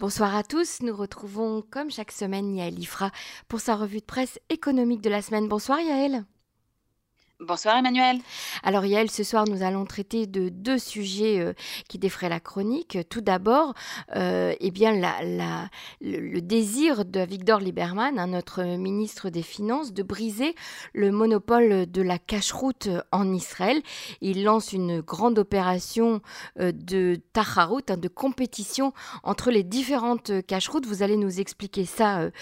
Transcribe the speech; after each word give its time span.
Bonsoir 0.00 0.36
à 0.36 0.44
tous, 0.44 0.78
nous 0.82 0.94
retrouvons 0.94 1.60
comme 1.60 1.90
chaque 1.90 2.12
semaine 2.12 2.54
Yael 2.54 2.78
Ifra 2.78 3.10
pour 3.48 3.58
sa 3.58 3.74
revue 3.74 3.98
de 3.98 4.04
presse 4.04 4.38
économique 4.48 5.00
de 5.00 5.10
la 5.10 5.22
semaine. 5.22 5.48
Bonsoir 5.48 5.80
Yael. 5.80 6.24
Bonsoir 7.40 7.76
Emmanuel. 7.76 8.18
Alors 8.64 8.84
Yael, 8.84 9.12
ce 9.12 9.22
soir 9.22 9.44
nous 9.46 9.62
allons 9.62 9.84
traiter 9.84 10.26
de 10.26 10.48
deux 10.48 10.76
sujets 10.76 11.38
euh, 11.38 11.52
qui 11.88 11.96
défraient 11.96 12.28
la 12.28 12.40
chronique. 12.40 12.98
Tout 13.08 13.20
d'abord, 13.20 13.74
euh, 14.16 14.56
eh 14.58 14.72
bien 14.72 14.90
le, 16.00 16.40
désir 16.40 17.04
de 17.04 17.20
Victor 17.20 17.60
Lieberman, 17.60 18.18
hein, 18.18 18.26
notre 18.26 18.64
ministre 18.64 19.30
des 19.30 19.42
Finances, 19.42 19.92
de 19.92 20.02
briser 20.02 20.56
le 20.94 21.12
monopole 21.12 21.88
de 21.88 22.02
la 22.02 22.18
cache-route 22.18 22.88
en 23.12 23.32
Israël. 23.32 23.82
Il 24.20 24.42
lance 24.42 24.72
une 24.72 25.00
grande 25.00 25.38
opération 25.38 26.20
euh, 26.58 26.72
de 26.72 27.20
tacharout, 27.34 27.88
hein, 27.88 27.98
de 27.98 28.08
compétition 28.08 28.92
entre 29.22 29.52
les 29.52 29.62
différentes 29.62 30.44
cache-routes. 30.44 30.86
Vous 30.86 31.04
allez 31.04 31.16
nous 31.16 31.38
expliquer 31.38 31.84
ça 31.84 32.32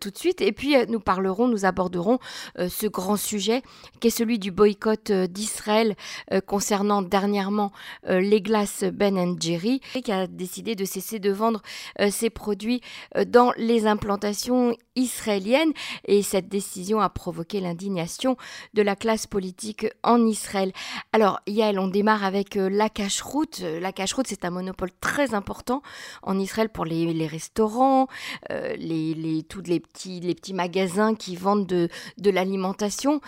tout 0.00 0.10
de 0.10 0.16
suite. 0.16 0.40
Et 0.40 0.52
puis 0.52 0.74
nous 0.88 1.00
parlerons, 1.00 1.46
nous 1.46 1.66
aborderons 1.66 2.18
ce 2.56 2.86
grand 2.86 3.16
sujet 3.16 3.60
qui 4.00 4.08
est 4.08 4.10
celui 4.10 4.38
du 4.38 4.45
du 4.46 4.52
boycott 4.52 5.10
euh, 5.10 5.26
d'Israël 5.26 5.96
euh, 6.32 6.40
concernant 6.40 7.02
dernièrement 7.02 7.72
euh, 8.08 8.20
les 8.20 8.40
glaces 8.40 8.84
Ben 8.84 9.36
Jerry, 9.40 9.80
qui 10.04 10.12
a 10.12 10.28
décidé 10.28 10.76
de 10.76 10.84
cesser 10.84 11.18
de 11.18 11.32
vendre 11.32 11.62
ses 12.10 12.30
produits 12.30 12.80
dans 13.26 13.52
les 13.56 13.86
implantations 13.86 14.76
israéliennes. 14.94 15.72
Et 16.06 16.22
cette 16.22 16.48
décision 16.48 17.00
a 17.00 17.08
provoqué 17.08 17.60
l'indignation 17.60 18.36
de 18.74 18.82
la 18.82 18.94
classe 18.94 19.26
politique 19.26 19.86
en 20.02 20.24
Israël. 20.26 20.72
Alors, 21.12 21.40
Yael, 21.46 21.78
on 21.78 21.88
démarre 21.88 22.24
avec 22.24 22.54
la 22.54 22.88
cache-route. 22.88 23.60
La 23.80 23.92
cache-route, 23.92 24.26
c'est 24.28 24.44
un 24.44 24.50
monopole 24.50 24.90
très 25.00 25.34
important 25.34 25.82
en 26.22 26.38
Israël 26.38 26.68
pour 26.68 26.84
les, 26.84 27.26
restaurants, 27.26 28.06
les, 28.50 29.44
tous 29.48 29.62
les 29.62 29.80
petits, 29.80 30.20
les 30.20 30.34
petits 30.34 30.54
magasins 30.54 31.14
qui 31.14 31.36
vendent 31.36 31.66
de, 31.66 31.88
de 32.18 32.30
l'alimentation. 32.30 33.20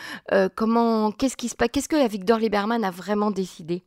comment 0.54 1.07
qu'est-ce 1.16 1.36
qui 1.36 1.48
se 1.48 1.56
passe 1.56 1.68
Qu'est-ce 1.72 1.88
que 1.88 2.08
Victor 2.08 2.38
Lieberman 2.38 2.84
a 2.84 2.90
vraiment 2.90 3.30
décidé? 3.30 3.82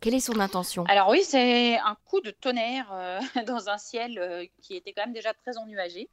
Quelle 0.00 0.14
est 0.14 0.20
son 0.20 0.40
intention? 0.40 0.84
Alors 0.88 1.08
oui, 1.08 1.22
c'est 1.22 1.78
un 1.78 1.96
coup 2.04 2.20
de 2.20 2.30
tonnerre 2.30 2.88
euh, 2.92 3.20
dans 3.46 3.68
un 3.68 3.78
ciel 3.78 4.18
euh, 4.18 4.44
qui 4.62 4.76
était 4.76 4.92
quand 4.92 5.04
même 5.04 5.14
déjà 5.14 5.32
très 5.34 5.56
ennuagé. 5.56 6.08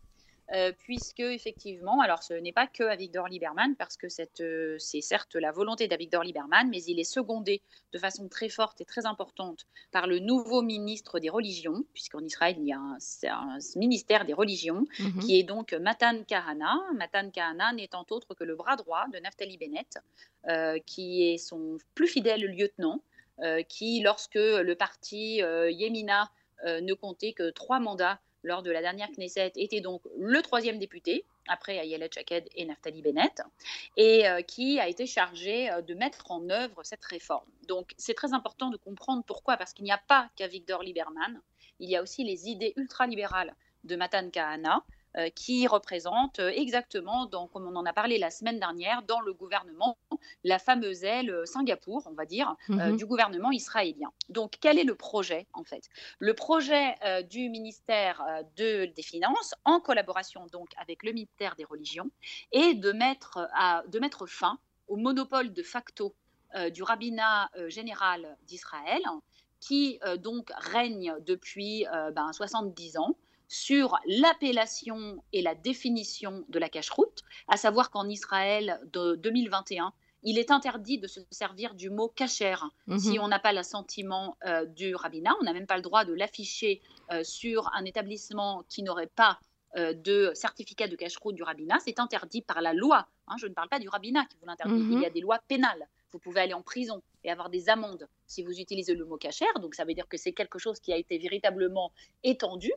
Euh, 0.51 0.73
puisque 0.77 1.21
effectivement, 1.21 2.01
alors 2.01 2.21
ce 2.21 2.33
n'est 2.33 2.51
pas 2.51 2.67
que 2.67 2.95
Victor 2.97 3.27
Lieberman, 3.27 3.75
parce 3.77 3.95
que 3.95 4.07
euh, 4.41 4.77
c'est 4.77 5.01
certes 5.01 5.35
la 5.35 5.51
volonté 5.51 5.87
d'Avigdor 5.87 6.23
Lieberman, 6.23 6.69
mais 6.69 6.83
il 6.83 6.99
est 6.99 7.05
secondé 7.05 7.61
de 7.93 7.97
façon 7.97 8.27
très 8.27 8.49
forte 8.49 8.81
et 8.81 8.85
très 8.85 9.05
importante 9.05 9.65
par 9.91 10.05
le 10.05 10.19
nouveau 10.19 10.61
ministre 10.61 11.19
des 11.19 11.29
religions, 11.29 11.85
puisqu'en 11.93 12.19
Israël 12.19 12.55
il 12.59 12.67
y 12.67 12.73
a 12.73 12.77
un, 12.77 13.57
ministère 13.77 14.25
des 14.25 14.33
religions, 14.33 14.85
mhm. 14.99 15.19
qui 15.19 15.39
est 15.39 15.43
donc 15.43 15.71
Matan 15.73 16.23
Kahana. 16.23 16.75
Matan 16.93 17.29
Kahana 17.31 17.71
n'étant 17.71 18.05
autre 18.09 18.33
que 18.33 18.43
le 18.43 18.55
bras 18.55 18.75
droit 18.75 19.05
de 19.13 19.19
Naftali 19.19 19.57
Bennett, 19.57 19.97
euh, 20.49 20.77
qui 20.85 21.23
est 21.23 21.37
son 21.37 21.77
plus 21.95 22.07
fidèle 22.07 22.41
lieutenant, 22.41 23.01
qui, 23.67 23.99
lorsque 24.01 24.35
le 24.35 24.73
parti 24.75 25.37
Yemina 25.37 26.31
ne 26.65 26.93
comptait 26.93 27.33
que 27.33 27.49
trois 27.49 27.79
mandats 27.79 28.19
lors 28.43 28.61
de 28.61 28.71
la 28.71 28.81
dernière 28.81 29.09
Knesset, 29.11 29.53
était 29.55 29.81
donc 29.81 30.01
le 30.17 30.41
troisième 30.41 30.77
député, 30.77 31.25
après 31.47 31.77
Ayelet 31.77 32.09
Chaked 32.11 32.47
et 32.55 32.65
Naftali 32.65 33.01
Bennett, 33.01 33.41
et 33.97 34.27
euh, 34.27 34.41
qui 34.41 34.79
a 34.79 34.87
été 34.87 35.05
chargé 35.05 35.69
euh, 35.71 35.81
de 35.81 35.93
mettre 35.93 36.31
en 36.31 36.49
œuvre 36.49 36.83
cette 36.83 37.03
réforme. 37.05 37.49
Donc 37.67 37.93
c'est 37.97 38.13
très 38.13 38.33
important 38.33 38.69
de 38.69 38.77
comprendre 38.77 39.23
pourquoi, 39.25 39.57
parce 39.57 39.73
qu'il 39.73 39.85
n'y 39.85 39.91
a 39.91 40.01
pas 40.07 40.29
qu'Avigdor 40.35 40.83
Lieberman, 40.83 41.41
il 41.79 41.89
y 41.89 41.95
a 41.95 42.01
aussi 42.01 42.23
les 42.23 42.49
idées 42.49 42.73
ultralibérales 42.75 43.55
de 43.83 43.95
Matan 43.95 44.29
Kahana, 44.29 44.83
qui 45.35 45.67
représente 45.67 46.39
euh, 46.39 46.49
exactement, 46.49 47.25
dans, 47.25 47.47
comme 47.47 47.67
on 47.67 47.75
en 47.75 47.85
a 47.85 47.93
parlé 47.93 48.17
la 48.17 48.31
semaine 48.31 48.59
dernière, 48.59 49.03
dans 49.03 49.21
le 49.21 49.33
gouvernement, 49.33 49.97
la 50.43 50.59
fameuse 50.59 51.03
aile 51.03 51.29
euh, 51.29 51.45
Singapour, 51.45 52.03
on 52.05 52.13
va 52.13 52.25
dire, 52.25 52.55
mhm. 52.69 52.97
du 52.97 53.05
gouvernement 53.05 53.51
israélien. 53.51 54.11
Donc, 54.29 54.55
quel 54.59 54.79
est 54.79 54.83
le 54.83 54.95
projet, 54.95 55.47
en 55.53 55.63
fait? 55.63 55.89
Le 56.19 56.33
projet 56.33 56.95
du 57.29 57.49
ministère 57.49 58.23
de, 58.57 58.85
des 58.85 59.01
Finances, 59.01 59.53
en 59.65 59.79
collaboration 59.79 60.47
donc 60.47 60.69
avec 60.77 61.03
le 61.03 61.11
ministère 61.11 61.55
des 61.55 61.63
Religions, 61.63 62.09
est 62.51 62.73
de 62.73 62.91
mettre, 62.91 63.49
à, 63.53 63.83
de 63.87 63.99
mettre 63.99 64.25
fin 64.25 64.57
au 64.87 64.95
monopole 64.95 65.53
de 65.53 65.63
facto 65.63 66.15
du 66.71 66.83
rabbinat 66.83 67.49
général 67.67 68.37
d'Israël, 68.47 69.01
qui 69.59 69.99
donc 70.19 70.51
règne 70.57 71.15
depuis 71.25 71.85
ben, 72.13 72.31
70 72.31 72.97
ans 72.97 73.15
sur 73.53 73.99
l'appellation 74.07 75.23
et 75.31 75.43
la 75.43 75.53
définition 75.53 76.43
de 76.49 76.57
la 76.57 76.69
cache-route, 76.69 77.21
à 77.47 77.55
savoir 77.55 77.91
qu'en 77.91 78.09
Israël 78.09 78.81
de 78.91 79.13
2021, 79.15 79.93
il 80.23 80.39
est 80.39 80.49
interdit 80.49 80.97
de 80.97 81.05
se 81.05 81.19
servir 81.29 81.75
du 81.75 81.91
mot 81.91 82.07
cachère 82.07 82.71
mhm. 82.87 82.97
si 82.97 83.19
on 83.19 83.27
n'a 83.27 83.37
pas 83.37 83.53
l'assentiment 83.53 84.37
euh, 84.47 84.65
du 84.65 84.95
rabbinat. 84.95 85.35
On 85.39 85.43
n'a 85.43 85.53
même 85.53 85.67
pas 85.67 85.75
le 85.75 85.83
droit 85.83 86.03
de 86.03 86.13
l'afficher 86.13 86.81
euh, 87.11 87.23
sur 87.23 87.69
un 87.75 87.85
établissement 87.85 88.63
qui 88.69 88.81
n'aurait 88.81 89.05
pas 89.05 89.39
euh, 89.77 89.93
de 89.93 90.31
certificat 90.33 90.87
de 90.87 90.95
cache-route 90.95 91.35
du 91.35 91.43
rabbinat. 91.43 91.77
C'est 91.85 91.99
interdit 91.99 92.41
par 92.41 92.59
la 92.59 92.73
loi. 92.73 93.07
Hein. 93.27 93.35
je 93.37 93.45
ne 93.45 93.53
parle 93.53 93.69
pas 93.69 93.79
du 93.79 93.87
rabbinat 93.87 94.25
qui 94.25 94.37
vous 94.39 94.47
l'interdit. 94.47 94.79
Il 94.79 94.93
y 94.93 94.95
mhm. 94.95 95.03
a 95.03 95.09
des 95.11 95.21
lois 95.21 95.39
pénales. 95.47 95.87
Vous 96.11 96.17
pouvez 96.17 96.41
aller 96.41 96.53
en 96.55 96.63
prison 96.63 97.03
et 97.23 97.31
avoir 97.31 97.49
des 97.49 97.69
amendes 97.69 98.07
si 98.27 98.43
vous 98.43 98.59
utilisez 98.59 98.95
le 98.95 99.05
mot 99.05 99.17
cachère. 99.17 99.53
Donc 99.61 99.75
ça 99.75 99.85
veut 99.85 99.93
dire 99.93 100.07
que 100.07 100.17
c'est 100.17 100.33
quelque 100.33 100.59
chose 100.59 100.79
qui 100.79 100.91
a 100.93 100.97
été 100.97 101.17
véritablement 101.17 101.91
étendu. 102.23 102.71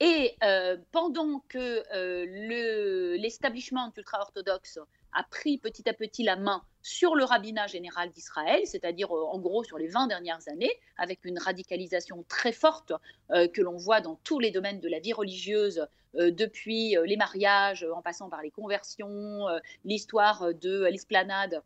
Et 0.00 0.36
euh, 0.42 0.76
pendant 0.92 1.42
que 1.48 1.82
euh, 1.94 3.16
l'establishment 3.18 3.92
ultra-orthodoxe 3.96 4.78
a 5.12 5.22
pris 5.30 5.58
petit 5.58 5.88
à 5.88 5.94
petit 5.94 6.24
la 6.24 6.36
main 6.36 6.62
sur 6.82 7.14
le 7.14 7.24
rabbinat 7.24 7.66
général 7.66 8.10
d'Israël, 8.10 8.60
c'est-à-dire 8.66 9.16
euh, 9.16 9.24
en 9.24 9.38
gros 9.38 9.64
sur 9.64 9.78
les 9.78 9.88
20 9.88 10.08
dernières 10.08 10.46
années, 10.48 10.72
avec 10.98 11.24
une 11.24 11.38
radicalisation 11.38 12.24
très 12.28 12.52
forte 12.52 12.92
que 13.30 13.60
l'on 13.60 13.76
voit 13.76 14.00
dans 14.00 14.16
tous 14.22 14.38
les 14.38 14.50
domaines 14.50 14.80
de 14.80 14.88
la 14.88 15.00
vie 15.00 15.12
religieuse, 15.12 15.86
depuis 16.14 16.96
les 17.04 17.16
mariages, 17.16 17.84
en 17.92 18.00
passant 18.00 18.30
par 18.30 18.40
les 18.40 18.50
conversions, 18.50 19.46
l'histoire 19.84 20.54
de 20.54 20.84
l'esplanade 20.84 21.60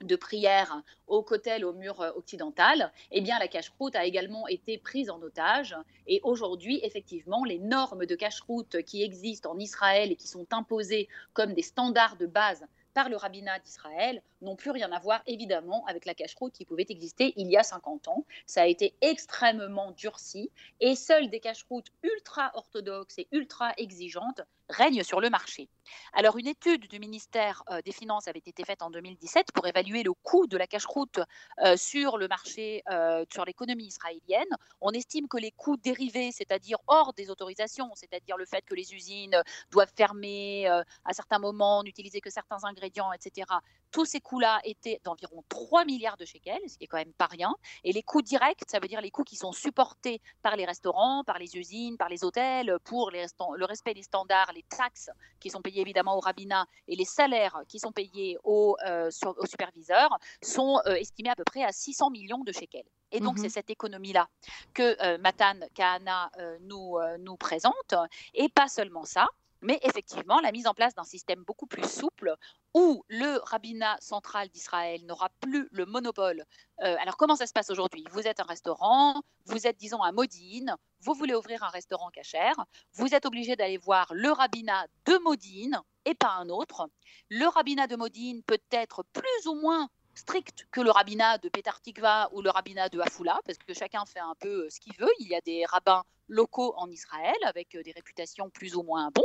de 0.00 0.16
prière 0.16 0.82
au 1.06 1.22
cotel 1.22 1.64
au 1.64 1.72
mur 1.72 2.00
euh, 2.00 2.10
occidental, 2.16 2.92
eh 3.10 3.20
bien 3.20 3.38
la 3.38 3.48
cache-route 3.48 3.96
a 3.96 4.04
également 4.04 4.46
été 4.48 4.78
prise 4.78 5.10
en 5.10 5.20
otage. 5.22 5.76
Et 6.06 6.20
aujourd'hui, 6.22 6.80
effectivement, 6.82 7.44
les 7.44 7.58
normes 7.58 8.06
de 8.06 8.14
cache-route 8.14 8.82
qui 8.82 9.02
existent 9.02 9.52
en 9.52 9.58
Israël 9.58 10.12
et 10.12 10.16
qui 10.16 10.28
sont 10.28 10.46
imposées 10.52 11.08
comme 11.32 11.54
des 11.54 11.62
standards 11.62 12.16
de 12.16 12.26
base 12.26 12.66
par 12.96 13.10
le 13.10 13.16
rabbinat 13.16 13.58
d'Israël 13.58 14.22
n'ont 14.40 14.56
plus 14.56 14.70
rien 14.70 14.90
à 14.90 14.98
voir 14.98 15.22
évidemment 15.26 15.84
avec 15.84 16.06
la 16.06 16.14
cache-route 16.14 16.54
qui 16.54 16.64
pouvait 16.64 16.86
exister 16.88 17.34
il 17.36 17.50
y 17.50 17.58
a 17.58 17.62
50 17.62 18.08
ans. 18.08 18.24
Ça 18.46 18.62
a 18.62 18.66
été 18.66 18.94
extrêmement 19.02 19.90
durci 19.90 20.50
et 20.80 20.94
seules 20.94 21.28
des 21.28 21.40
cache-routes 21.40 21.92
ultra 22.02 22.52
orthodoxes 22.54 23.18
et 23.18 23.28
ultra 23.32 23.74
exigeantes 23.76 24.40
règnent 24.68 25.02
sur 25.02 25.20
le 25.20 25.30
marché. 25.30 25.68
Alors 26.12 26.36
une 26.36 26.46
étude 26.46 26.88
du 26.88 26.98
ministère 26.98 27.62
euh, 27.70 27.80
des 27.82 27.92
Finances 27.92 28.28
avait 28.28 28.42
été 28.44 28.64
faite 28.64 28.82
en 28.82 28.90
2017 28.90 29.52
pour 29.52 29.66
évaluer 29.66 30.02
le 30.02 30.12
coût 30.12 30.46
de 30.46 30.56
la 30.56 30.66
cache-route 30.66 31.20
euh, 31.62 31.76
sur 31.76 32.18
le 32.18 32.28
marché, 32.28 32.82
euh, 32.90 33.24
sur 33.32 33.44
l'économie 33.44 33.86
israélienne. 33.86 34.48
On 34.80 34.90
estime 34.90 35.28
que 35.28 35.36
les 35.36 35.52
coûts 35.52 35.76
dérivés, 35.76 36.32
c'est-à-dire 36.32 36.78
hors 36.86 37.12
des 37.12 37.30
autorisations, 37.30 37.90
c'est-à-dire 37.94 38.36
le 38.36 38.46
fait 38.46 38.62
que 38.62 38.74
les 38.74 38.94
usines 38.94 39.40
doivent 39.70 39.92
fermer 39.96 40.66
à 40.66 41.12
certains 41.12 41.38
moments, 41.38 41.82
n'utiliser 41.82 42.20
que 42.20 42.30
certains 42.30 42.64
ingrédients, 42.64 43.12
etc., 43.12 43.46
tous 43.90 44.04
ces 44.04 44.20
coûts-là 44.20 44.60
étaient 44.64 45.00
d'environ 45.04 45.44
3 45.48 45.84
milliards 45.84 46.16
de 46.16 46.24
shekels, 46.24 46.60
ce 46.68 46.76
qui 46.76 46.84
est 46.84 46.86
quand 46.86 46.98
même 46.98 47.12
pas 47.14 47.26
rien. 47.26 47.54
Et 47.84 47.92
les 47.92 48.02
coûts 48.02 48.22
directs, 48.22 48.62
ça 48.66 48.78
veut 48.78 48.88
dire 48.88 49.00
les 49.00 49.10
coûts 49.10 49.24
qui 49.24 49.36
sont 49.36 49.52
supportés 49.52 50.20
par 50.42 50.56
les 50.56 50.64
restaurants, 50.64 51.24
par 51.24 51.38
les 51.38 51.56
usines, 51.56 51.96
par 51.96 52.08
les 52.08 52.24
hôtels, 52.24 52.76
pour 52.84 53.10
le 53.10 53.64
respect 53.64 53.94
des 53.94 54.02
standards, 54.02 54.52
les 54.56 54.64
taxes 54.64 55.10
qui 55.38 55.50
sont 55.50 55.62
payées 55.62 55.82
évidemment 55.82 56.16
au 56.16 56.20
rabbinat 56.20 56.66
et 56.88 56.96
les 56.96 57.04
salaires 57.04 57.62
qui 57.68 57.78
sont 57.78 57.92
payés 57.92 58.38
aux, 58.42 58.76
euh, 58.86 59.10
superviseurs, 59.10 60.18
sont 60.42 60.80
euh, 60.86 60.94
estimés 60.94 61.30
à 61.30 61.36
peu 61.36 61.44
près 61.44 61.62
à 61.62 61.72
600 61.72 62.10
millions 62.10 62.42
de 62.42 62.52
shekels. 62.52 62.86
Et 63.12 63.20
donc, 63.20 63.38
c'est 63.38 63.44
mhm. 63.44 63.50
cette 63.50 63.70
économie-là 63.70 64.28
que 64.74 65.00
euh, 65.00 65.18
Matan 65.18 65.60
Kahana 65.74 66.30
nous, 66.62 66.96
nous 67.20 67.36
présente. 67.36 67.94
Et 68.34 68.48
pas 68.48 68.66
seulement 68.66 69.04
ça, 69.04 69.28
mais 69.62 69.78
effectivement 69.82 70.40
la 70.40 70.52
mise 70.52 70.66
en 70.66 70.74
place 70.74 70.94
d'un 70.94 71.04
système 71.04 71.42
beaucoup 71.44 71.66
plus 71.66 71.88
souple 71.88 72.34
où 72.74 73.04
le 73.08 73.38
rabbinat 73.44 73.96
central 74.00 74.48
d'Israël 74.48 75.04
n'aura 75.06 75.30
plus 75.40 75.68
le 75.72 75.86
monopole. 75.86 76.44
Euh, 76.82 76.96
alors 77.00 77.16
comment 77.16 77.36
ça 77.36 77.46
se 77.46 77.52
passe 77.52 77.70
aujourd'hui? 77.70 78.04
Vous 78.10 78.26
êtes 78.26 78.40
un 78.40 78.44
restaurant, 78.44 79.22
vous 79.46 79.66
êtes 79.66 79.78
disons 79.78 80.02
à 80.02 80.12
Modine, 80.12 80.74
vous 81.00 81.14
voulez 81.14 81.34
ouvrir 81.34 81.62
un 81.62 81.68
restaurant 81.68 82.10
cachère, 82.10 82.54
vous 82.94 83.14
êtes 83.14 83.26
obligé 83.26 83.56
d'aller 83.56 83.78
voir 83.78 84.08
le 84.12 84.30
rabbinat 84.30 84.86
de 85.06 85.18
Modine 85.18 85.80
et 86.04 86.14
pas 86.14 86.32
un 86.32 86.48
autre. 86.48 86.88
Le 87.30 87.46
rabbinat 87.46 87.86
de 87.86 87.96
Modine 87.96 88.42
peut 88.42 88.58
être 88.70 89.04
plus 89.12 89.46
ou 89.46 89.54
moins 89.54 89.88
strict 90.14 90.66
que 90.70 90.80
le 90.80 90.90
rabbinat 90.90 91.38
de 91.38 91.48
Petar 91.48 91.80
Tikva 91.80 92.28
ou 92.32 92.42
le 92.42 92.50
rabbinat 92.50 92.88
de 92.88 93.00
Afula, 93.00 93.38
parce 93.44 93.58
que 93.58 93.74
chacun 93.74 94.04
fait 94.06 94.20
un 94.20 94.34
peu 94.40 94.64
euh, 94.64 94.70
ce 94.70 94.80
qu'il 94.80 94.96
veut. 94.98 95.10
Il 95.20 95.28
y 95.28 95.34
a 95.34 95.40
des 95.42 95.64
rabbins 95.66 96.02
locaux 96.28 96.74
en 96.76 96.90
Israël 96.90 97.36
avec 97.44 97.76
des 97.76 97.92
réputations 97.92 98.50
plus 98.50 98.76
ou 98.76 98.82
moins 98.82 99.10
bons. 99.10 99.22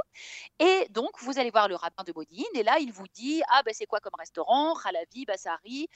Et 0.60 0.88
donc, 0.90 1.12
vous 1.22 1.40
allez 1.40 1.52
voir 1.52 1.68
le 1.68 1.76
rabbin 1.76 2.04
de 2.04 2.12
Bodine 2.12 2.46
et 2.54 2.64
là, 2.64 2.80
il 2.80 2.92
vous 2.92 3.08
dit 3.14 3.42
Ah, 3.50 3.62
ben 3.64 3.74
c'est 3.74 3.86
quoi 3.86 4.00
comme 4.00 4.16
restaurant? 4.18 4.76
Halavi, 4.84 5.26
Bassari, 5.26 5.88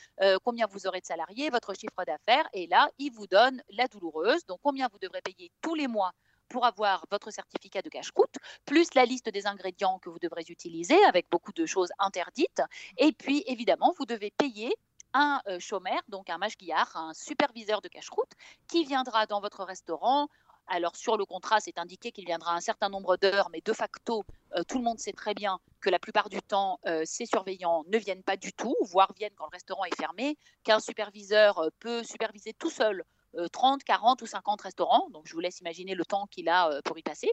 combien 0.43 0.67
vous 0.67 0.87
aurez 0.87 1.01
de 1.01 1.05
salariés, 1.05 1.49
votre 1.49 1.73
chiffre 1.73 2.03
d'affaires? 2.05 2.47
Et 2.53 2.67
là, 2.67 2.89
il 2.97 3.11
vous 3.11 3.27
donne 3.27 3.61
la 3.69 3.87
douloureuse, 3.87 4.45
donc 4.45 4.59
combien 4.63 4.87
vous 4.91 4.99
devrez 4.99 5.21
payer 5.21 5.51
tous 5.61 5.75
les 5.75 5.87
mois 5.87 6.11
pour 6.49 6.65
avoir 6.65 7.05
votre 7.11 7.31
certificat 7.31 7.81
de 7.81 7.89
cache-croûte, 7.89 8.35
plus 8.65 8.93
la 8.93 9.05
liste 9.05 9.29
des 9.29 9.47
ingrédients 9.47 9.99
que 9.99 10.09
vous 10.09 10.19
devrez 10.19 10.43
utiliser 10.47 11.03
avec 11.05 11.27
beaucoup 11.31 11.53
de 11.53 11.65
choses 11.65 11.89
interdites. 11.99 12.61
Et 12.97 13.11
puis, 13.11 13.43
évidemment, 13.47 13.93
vous 13.97 14.05
devez 14.05 14.31
payer 14.31 14.73
un 15.13 15.41
euh, 15.47 15.59
chômeur, 15.59 16.01
donc 16.09 16.29
un 16.29 16.37
mashgiach, 16.37 16.89
un 16.95 17.13
superviseur 17.13 17.81
de 17.81 17.87
cache-croûte, 17.87 18.31
qui 18.67 18.83
viendra 18.83 19.25
dans 19.25 19.39
votre 19.39 19.63
restaurant. 19.63 20.27
Alors 20.67 20.95
sur 20.95 21.15
le 21.17 21.25
contrat, 21.25 21.59
c'est 21.59 21.77
indiqué 21.77 22.11
qu'il 22.11 22.25
viendra 22.25 22.55
un 22.55 22.59
certain 22.59 22.89
nombre 22.89 23.17
d'heures, 23.17 23.49
mais 23.51 23.61
de 23.61 23.73
facto, 23.73 24.23
euh, 24.55 24.63
tout 24.63 24.77
le 24.77 24.83
monde 24.83 24.99
sait 24.99 25.13
très 25.13 25.33
bien 25.33 25.59
que 25.79 25.89
la 25.89 25.99
plupart 25.99 26.29
du 26.29 26.41
temps, 26.41 26.79
euh, 26.87 27.03
ces 27.05 27.25
surveillants 27.25 27.83
ne 27.87 27.97
viennent 27.97 28.23
pas 28.23 28.35
du 28.37 28.51
tout, 28.51 28.75
voire 28.81 29.13
viennent 29.13 29.33
quand 29.35 29.45
le 29.45 29.53
restaurant 29.53 29.85
est 29.85 29.95
fermé, 29.95 30.37
qu'un 30.63 30.79
superviseur 30.79 31.69
peut 31.79 32.03
superviser 32.03 32.53
tout 32.53 32.71
seul 32.71 33.03
30, 33.51 33.83
40 33.83 34.21
ou 34.21 34.25
50 34.25 34.61
restaurants. 34.61 35.09
Donc 35.11 35.27
je 35.27 35.33
vous 35.33 35.39
laisse 35.39 35.59
imaginer 35.59 35.93
le 35.93 36.05
temps 36.05 36.25
qu'il 36.27 36.49
a 36.49 36.81
pour 36.83 36.97
y 36.97 37.03
passer. 37.03 37.31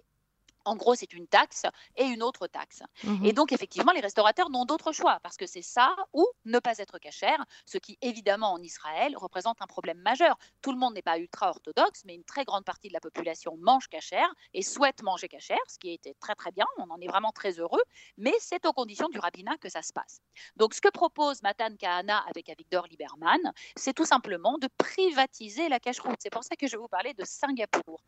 En 0.64 0.76
gros, 0.76 0.94
c'est 0.94 1.12
une 1.12 1.26
taxe 1.26 1.64
et 1.96 2.04
une 2.04 2.22
autre 2.22 2.46
taxe. 2.46 2.82
Mmh 3.04 3.24
et 3.24 3.32
donc, 3.32 3.52
effectivement, 3.52 3.92
les 3.92 4.00
restaurateurs 4.00 4.50
n'ont 4.50 4.64
d'autre 4.64 4.92
choix 4.92 5.18
parce 5.22 5.36
que 5.36 5.46
c'est 5.46 5.62
ça 5.62 5.94
ou 6.12 6.26
ne 6.44 6.58
pas 6.58 6.78
être 6.78 6.98
cachère, 6.98 7.44
ce 7.66 7.78
qui, 7.78 7.98
évidemment, 8.02 8.52
en 8.52 8.62
Israël, 8.62 9.16
représente 9.16 9.60
un 9.60 9.66
problème 9.66 9.98
majeur. 9.98 10.36
Tout 10.60 10.72
le 10.72 10.78
monde 10.78 10.94
n'est 10.94 11.02
pas 11.02 11.18
ultra-orthodoxe, 11.18 12.02
mais 12.04 12.14
une 12.14 12.24
très 12.24 12.44
grande 12.44 12.64
partie 12.64 12.88
de 12.88 12.92
la 12.92 13.00
population 13.00 13.56
mange 13.58 13.88
cachère 13.88 14.32
et 14.54 14.62
souhaite 14.62 15.02
manger 15.02 15.28
cachère, 15.28 15.58
ce 15.68 15.78
qui 15.78 15.90
était 15.92 16.14
très, 16.20 16.34
très 16.34 16.52
bien. 16.52 16.66
On 16.78 16.90
en 16.90 17.00
est 17.00 17.08
vraiment 17.08 17.32
très 17.32 17.58
heureux, 17.58 17.82
mais 18.16 18.34
c'est 18.40 18.66
aux 18.66 18.72
conditions 18.72 19.08
du 19.08 19.18
rabbinat 19.18 19.56
que 19.58 19.68
ça 19.68 19.82
se 19.82 19.92
passe. 19.92 20.20
Donc, 20.56 20.74
ce 20.74 20.80
que 20.80 20.90
propose 20.90 21.42
Matan 21.42 21.76
Kahana 21.76 22.24
avec 22.28 22.48
Avigdor 22.48 22.86
Lieberman, 22.86 23.52
c'est 23.76 23.94
tout 23.94 24.04
simplement 24.04 24.58
de 24.58 24.68
privatiser 24.78 25.68
la 25.68 25.80
cache-route. 25.80 26.16
C'est 26.20 26.30
pour 26.30 26.44
ça 26.44 26.56
que 26.56 26.66
je 26.66 26.72
vais 26.72 26.82
vous 26.82 26.88
parler 26.88 27.14
de 27.14 27.24
Singapour 27.24 28.00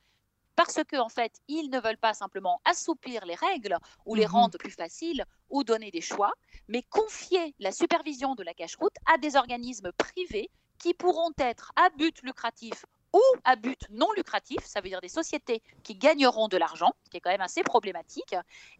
parce 0.56 0.80
qu'en 0.88 1.06
en 1.06 1.08
fait, 1.08 1.40
ils 1.48 1.70
ne 1.70 1.80
veulent 1.80 1.98
pas 1.98 2.14
simplement 2.14 2.60
assouplir 2.64 3.24
les 3.26 3.34
règles 3.34 3.76
ou 4.06 4.14
les 4.14 4.26
mhm. 4.26 4.32
rendre 4.32 4.58
plus 4.58 4.70
faciles 4.70 5.24
ou 5.50 5.64
donner 5.64 5.90
des 5.90 6.00
choix, 6.00 6.32
mais 6.68 6.82
confier 6.82 7.54
la 7.58 7.72
supervision 7.72 8.34
de 8.34 8.42
la 8.42 8.54
cache-route 8.54 8.96
à 9.06 9.18
des 9.18 9.36
organismes 9.36 9.92
privés 9.92 10.50
qui 10.78 10.94
pourront 10.94 11.32
être 11.38 11.72
à 11.76 11.90
but 11.90 12.22
lucratif 12.22 12.84
ou 13.14 13.20
à 13.44 13.54
but 13.54 13.80
non 13.90 14.10
lucratif, 14.16 14.58
ça 14.64 14.80
veut 14.80 14.88
dire 14.88 15.00
des 15.00 15.08
sociétés 15.08 15.62
qui 15.84 15.94
gagneront 15.94 16.48
de 16.48 16.56
l'argent, 16.56 16.92
ce 17.04 17.10
qui 17.10 17.16
est 17.16 17.20
quand 17.20 17.30
même 17.30 17.40
assez 17.40 17.62
problématique. 17.62 18.34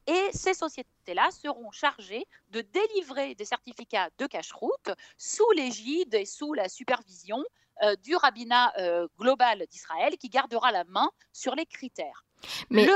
Et 0.08 0.28
ces 0.32 0.54
sociétés-là 0.54 1.30
seront 1.30 1.70
chargées 1.70 2.26
de 2.50 2.60
délivrer 2.60 3.36
des 3.36 3.44
certificats 3.44 4.10
de 4.18 4.26
cache-route 4.26 4.90
sous 5.16 5.48
l'égide 5.52 6.14
et 6.14 6.24
sous 6.24 6.52
la 6.52 6.68
supervision 6.68 7.44
du 8.02 8.16
rabbinat 8.16 8.72
euh, 8.78 9.08
global 9.18 9.64
d'Israël 9.70 10.16
qui 10.18 10.28
gardera 10.28 10.72
la 10.72 10.84
main 10.84 11.10
sur 11.32 11.54
les 11.54 11.66
critères. 11.66 12.24
Mais 12.70 12.86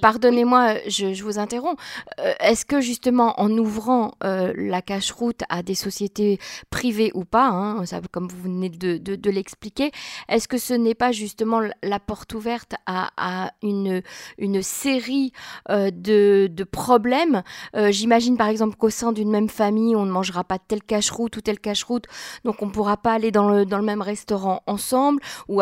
pardonnez-moi, 0.00 0.74
je, 0.86 1.22
vous 1.22 1.38
interromps. 1.38 1.80
Euh, 2.18 2.32
est-ce 2.40 2.64
que 2.64 2.80
justement, 2.80 3.40
en 3.40 3.50
ouvrant 3.50 4.12
euh, 4.24 4.52
la 4.56 4.82
cache-route 4.82 5.42
à 5.48 5.62
des 5.62 5.74
sociétés 5.74 6.38
privées 6.70 7.10
ou 7.14 7.24
pas, 7.24 7.48
hein, 7.48 7.84
comme 8.10 8.28
vous 8.28 8.42
venez 8.42 8.68
de, 8.68 9.30
l'expliquer, 9.30 9.92
est-ce 10.28 10.48
que 10.48 10.58
ce 10.58 10.74
n'est 10.74 10.94
pas 10.94 11.12
justement 11.12 11.60
la 11.82 12.00
porte 12.00 12.34
ouverte 12.34 12.74
à, 12.86 13.52
une, 13.62 14.02
une 14.38 14.62
série 14.62 15.32
euh, 15.70 15.90
de, 15.92 16.64
problèmes? 16.70 17.42
J'imagine 17.90 18.36
par 18.36 18.48
exemple 18.48 18.76
qu'au 18.76 18.90
sein 18.90 19.12
d'une 19.12 19.30
même 19.30 19.48
famille, 19.48 19.96
on 19.96 20.06
ne 20.06 20.10
mangera 20.10 20.44
pas 20.44 20.58
telle 20.58 20.82
cache-route 20.82 21.36
ou 21.36 21.40
telle 21.40 21.58
cache-route, 21.58 22.06
donc 22.44 22.62
on 22.62 22.66
ne 22.66 22.70
pourra 22.70 22.96
pas 22.96 23.12
aller 23.12 23.30
dans 23.30 23.48
le, 23.48 23.66
dans 23.66 23.78
le 23.78 23.84
même 23.84 24.02
restaurant 24.02 24.62
ensemble 24.66 25.20
ou 25.48 25.60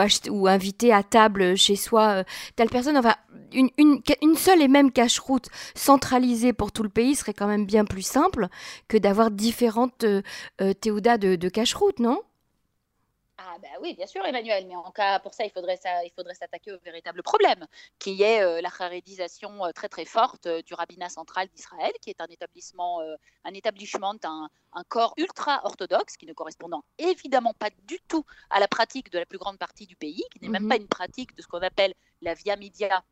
inviter 0.49 0.93
à 0.93 1.03
table 1.03 1.57
chez 1.57 1.77
soi 1.77 2.25
telle 2.57 2.69
personne 2.69 2.80
enfin, 2.89 3.15
une, 3.53 4.37
seule 4.37 4.63
et 4.63 4.69
même 4.69 4.93
cache-route 4.93 5.49
centralisée 5.75 6.53
pour 6.53 6.73
tout 6.73 6.83
le 6.83 6.89
pays 6.89 7.15
serait 7.15 7.35
quand 7.35 7.47
même 7.47 7.67
bien 7.67 7.85
plus 7.85 8.03
simple 8.03 8.49
que 8.89 8.97
d'avoir 8.97 9.31
différentes 9.31 10.05
euh, 10.05 10.23
euh 10.61 10.73
de, 10.83 11.37
de 11.37 11.49
cache-route, 11.49 11.99
non? 11.99 12.21
Ah 13.43 13.57
ben 13.63 13.71
oui, 13.81 13.95
bien 13.95 14.07
sûr, 14.07 14.25
Emmanuel, 14.25 14.67
mais 14.67 14.77
en 14.77 14.91
cas 14.91 15.19
pour 15.19 15.33
ça, 15.33 15.45
il 15.45 15.51
faudrait, 15.51 15.79
ça, 15.79 16.05
il 16.05 16.11
faudrait 16.11 16.35
s'attaquer 16.35 16.73
au 16.73 16.79
véritable 16.81 17.23
problème, 17.23 17.67
qui 17.99 18.23
est 18.23 18.43
euh, 18.43 18.61
la 18.61 18.71
charédisation 18.71 19.65
euh, 19.65 19.71
très 19.73 19.89
très 19.89 20.05
forte 20.05 20.47
du 20.47 20.75
rabbinat 20.75 21.09
central 21.09 21.49
d'Israël, 21.49 21.93
qui 22.03 22.11
est 22.11 22.21
un 22.21 22.27
établissement, 22.27 23.01
un 23.45 23.55
établissement, 23.55 24.15
un, 24.25 24.49
un 24.75 24.85
corps 24.85 25.15
ultra 25.17 25.61
orthodoxe, 25.65 26.17
qui 26.17 26.27
ne 26.27 26.35
correspondant 26.35 26.85
évidemment 26.99 27.55
pas 27.55 27.71
du 27.85 27.99
tout 28.09 28.25
à 28.51 28.61
la 28.61 28.69
pratique 28.69 29.11
de 29.11 29.19
la 29.19 29.27
plus 29.27 29.39
grande 29.39 29.59
partie 29.59 29.87
du 29.87 29.97
pays, 29.97 30.25
qui 30.33 30.41
n'est 30.41 30.49
même 30.49 30.65
mhm. 30.65 30.69
pas 30.69 30.77
une 30.77 30.89
pratique 30.89 31.35
de 31.35 31.43
ce 31.43 31.49
qu'on 31.49 31.63
appelle 31.63 31.95
la 32.21 32.35
via 32.35 32.57
media 32.57 33.03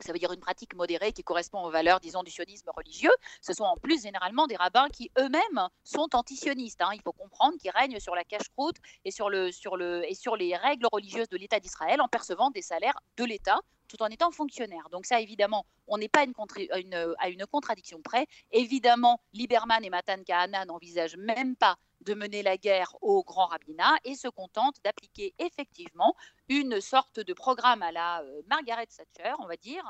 ça 0.00 0.12
veut 0.12 0.18
dire 0.18 0.32
une 0.32 0.40
pratique 0.40 0.74
modérée 0.74 1.12
qui 1.12 1.22
correspond 1.22 1.64
aux 1.64 1.70
valeurs, 1.70 2.00
disons, 2.00 2.22
du 2.22 2.30
sionisme 2.30 2.70
religieux. 2.76 3.12
Ce 3.40 3.52
sont 3.52 3.64
en 3.64 3.76
plus 3.76 4.02
généralement 4.02 4.46
des 4.46 4.56
rabbins 4.56 4.88
qui 4.88 5.10
eux-mêmes 5.18 5.68
sont 5.84 6.08
antisionistes. 6.14 6.82
Hein. 6.82 6.90
Il 6.94 7.02
faut 7.02 7.12
comprendre 7.12 7.56
qu'ils 7.58 7.70
règnent 7.70 8.00
sur 8.00 8.14
la 8.14 8.24
cache-croûte 8.24 8.76
et, 9.04 9.10
sur 9.10 9.30
les 9.30 10.56
règles 10.56 10.86
religieuses 10.92 11.28
de 11.28 11.36
l'État 11.36 11.60
d'Israël 11.60 12.00
en 12.00 12.08
percevant 12.08 12.50
des 12.50 12.62
salaires 12.62 12.98
de 13.16 13.24
l'État 13.24 13.60
tout 13.88 14.02
en 14.02 14.08
étant 14.08 14.32
fonctionnaire. 14.32 14.88
Donc 14.90 15.06
ça, 15.06 15.20
évidemment, 15.20 15.64
on 15.86 15.98
n'est 15.98 16.08
pas 16.08 16.20
à 16.20 17.28
une 17.28 17.46
contradiction 17.46 18.02
près. 18.02 18.26
Évidemment, 18.50 19.20
Lieberman 19.32 19.84
et 19.84 19.90
Matan 19.90 20.22
Kahana 20.24 20.64
n'envisagent 20.64 21.16
même 21.16 21.56
pas 21.56 21.76
de 22.02 22.14
mener 22.14 22.42
la 22.42 22.56
guerre 22.56 22.94
au 23.00 23.22
grand 23.24 23.46
rabbinat 23.46 23.96
et 24.04 24.14
se 24.14 24.28
contente 24.28 24.76
d'appliquer 24.84 25.34
effectivement 25.38 26.14
une 26.48 26.80
sorte 26.80 27.20
de 27.20 27.32
programme 27.32 27.82
à 27.82 27.92
la 27.92 28.20
euh, 28.22 28.42
Margaret 28.48 28.86
Thatcher, 28.86 29.34
on 29.38 29.46
va 29.46 29.56
dire, 29.56 29.84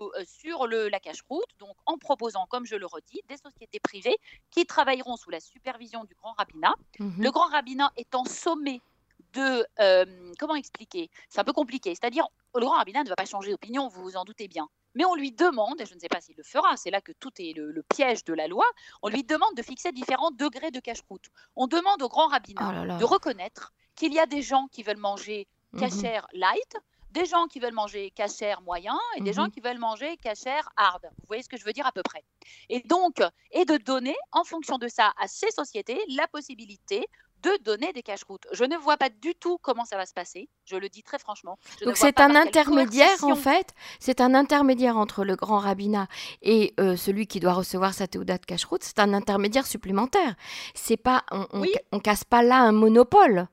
euh, 0.00 0.24
sur 0.24 0.66
le, 0.66 0.88
la 0.88 1.00
cache-route, 1.00 1.48
donc 1.58 1.76
en 1.86 1.98
proposant, 1.98 2.46
comme 2.46 2.66
je 2.66 2.76
le 2.76 2.86
redis, 2.86 3.20
des 3.28 3.36
sociétés 3.36 3.80
privées 3.80 4.16
qui 4.50 4.64
travailleront 4.64 5.16
sous 5.16 5.30
la 5.30 5.40
supervision 5.40 6.04
du 6.04 6.14
grand 6.14 6.32
rabbinat. 6.32 6.74
Mhm. 6.98 7.22
Le 7.22 7.30
grand 7.30 7.48
rabbinat 7.48 7.92
étant 7.96 8.24
sommé 8.24 8.80
de... 9.34 9.66
Euh, 9.80 10.32
comment 10.38 10.54
expliquer? 10.54 11.10
C'est 11.28 11.40
un 11.40 11.44
peu 11.44 11.52
compliqué. 11.52 11.94
C'est-à-dire, 11.94 12.26
le 12.54 12.60
grand 12.60 12.76
rabbinat 12.76 13.04
ne 13.04 13.08
va 13.08 13.16
pas 13.16 13.24
changer 13.24 13.50
d'opinion, 13.50 13.88
vous 13.88 14.02
vous 14.02 14.16
en 14.16 14.24
doutez 14.24 14.48
bien 14.48 14.68
mais 14.94 15.04
on 15.04 15.14
lui 15.14 15.32
demande, 15.32 15.80
et 15.80 15.86
je 15.86 15.94
ne 15.94 16.00
sais 16.00 16.08
pas 16.08 16.20
s'il 16.20 16.36
le 16.36 16.42
fera, 16.42 16.76
c'est 16.76 16.90
là 16.90 17.00
que 17.00 17.12
tout 17.12 17.30
est 17.38 17.54
le, 17.56 17.82
piège 17.82 18.24
de 18.24 18.34
la 18.34 18.46
loi, 18.46 18.64
on 19.02 19.08
lui 19.08 19.24
demande 19.24 19.54
de 19.56 19.62
fixer 19.62 19.92
différents 19.92 20.30
degrés 20.30 20.70
de 20.70 20.80
cache-croûte. 20.80 21.26
On 21.56 21.66
demande 21.66 22.02
au 22.02 22.08
grand 22.08 22.28
rabbinat 22.28 22.84
oh 22.84 22.98
de 22.98 23.04
reconnaître 23.04 23.72
qu'il 23.94 24.12
y 24.12 24.18
a 24.18 24.26
des 24.26 24.42
gens 24.42 24.68
qui 24.68 24.82
veulent 24.82 24.96
manger 24.96 25.46
mhm. 25.72 25.80
cachère 25.80 26.26
light, 26.32 26.76
des 27.10 27.26
gens 27.26 27.46
qui 27.46 27.60
veulent 27.60 27.74
manger 27.74 28.10
cachère 28.10 28.62
moyen 28.62 28.98
et 29.16 29.20
des 29.20 29.32
gens 29.32 29.44
mhm. 29.44 29.50
qui 29.50 29.60
veulent 29.60 29.78
manger 29.78 30.16
cachère 30.16 30.68
hard. 30.76 31.02
Vous 31.18 31.26
voyez 31.26 31.42
ce 31.42 31.48
que 31.48 31.58
je 31.58 31.64
veux 31.64 31.72
dire 31.72 31.86
à 31.86 31.92
peu 31.92 32.02
près? 32.02 32.24
Et 32.70 32.80
donc, 32.80 33.22
et 33.50 33.64
de 33.64 33.76
donner 33.76 34.16
en 34.32 34.44
fonction 34.44 34.78
de 34.78 34.88
ça 34.88 35.12
à 35.18 35.28
ces 35.28 35.50
sociétés 35.50 36.00
la 36.08 36.26
possibilité 36.28 37.06
de 37.42 37.62
donner 37.62 37.92
des 37.92 38.02
cache-routes. 38.02 38.46
Je 38.52 38.64
ne 38.64 38.76
vois 38.76 38.96
pas 38.96 39.08
du 39.08 39.34
tout 39.34 39.58
comment 39.58 39.84
ça 39.84 39.96
va 39.96 40.06
se 40.06 40.14
passer, 40.14 40.48
je 40.64 40.76
le 40.76 40.88
dis 40.88 41.02
très 41.02 41.18
franchement. 41.18 41.58
Donc 41.84 41.96
c'est 41.96 42.20
un 42.20 42.34
intermédiaire 42.34 43.22
en 43.22 43.36
fait, 43.36 43.74
c'est 44.00 44.20
un 44.20 44.34
intermédiaire 44.34 44.96
entre 44.96 45.24
le 45.24 45.36
grand 45.36 45.58
rabbinat 45.58 46.06
et 46.42 46.74
euh, 46.80 46.96
celui 46.96 47.26
qui 47.26 47.40
doit 47.40 47.52
recevoir 47.52 47.94
sa 47.94 48.06
théoda 48.06 48.38
de 48.38 48.46
cache-route, 48.46 48.82
c'est 48.82 48.98
un 48.98 49.12
intermédiaire 49.14 49.66
supplémentaire. 49.66 50.34
C'est 50.74 50.96
pas, 50.96 51.24
on, 51.30 51.46
on 51.92 51.98
casse 52.00 52.24
pas 52.24 52.42
là 52.42 52.60
un 52.60 52.72
monopole 52.72 53.48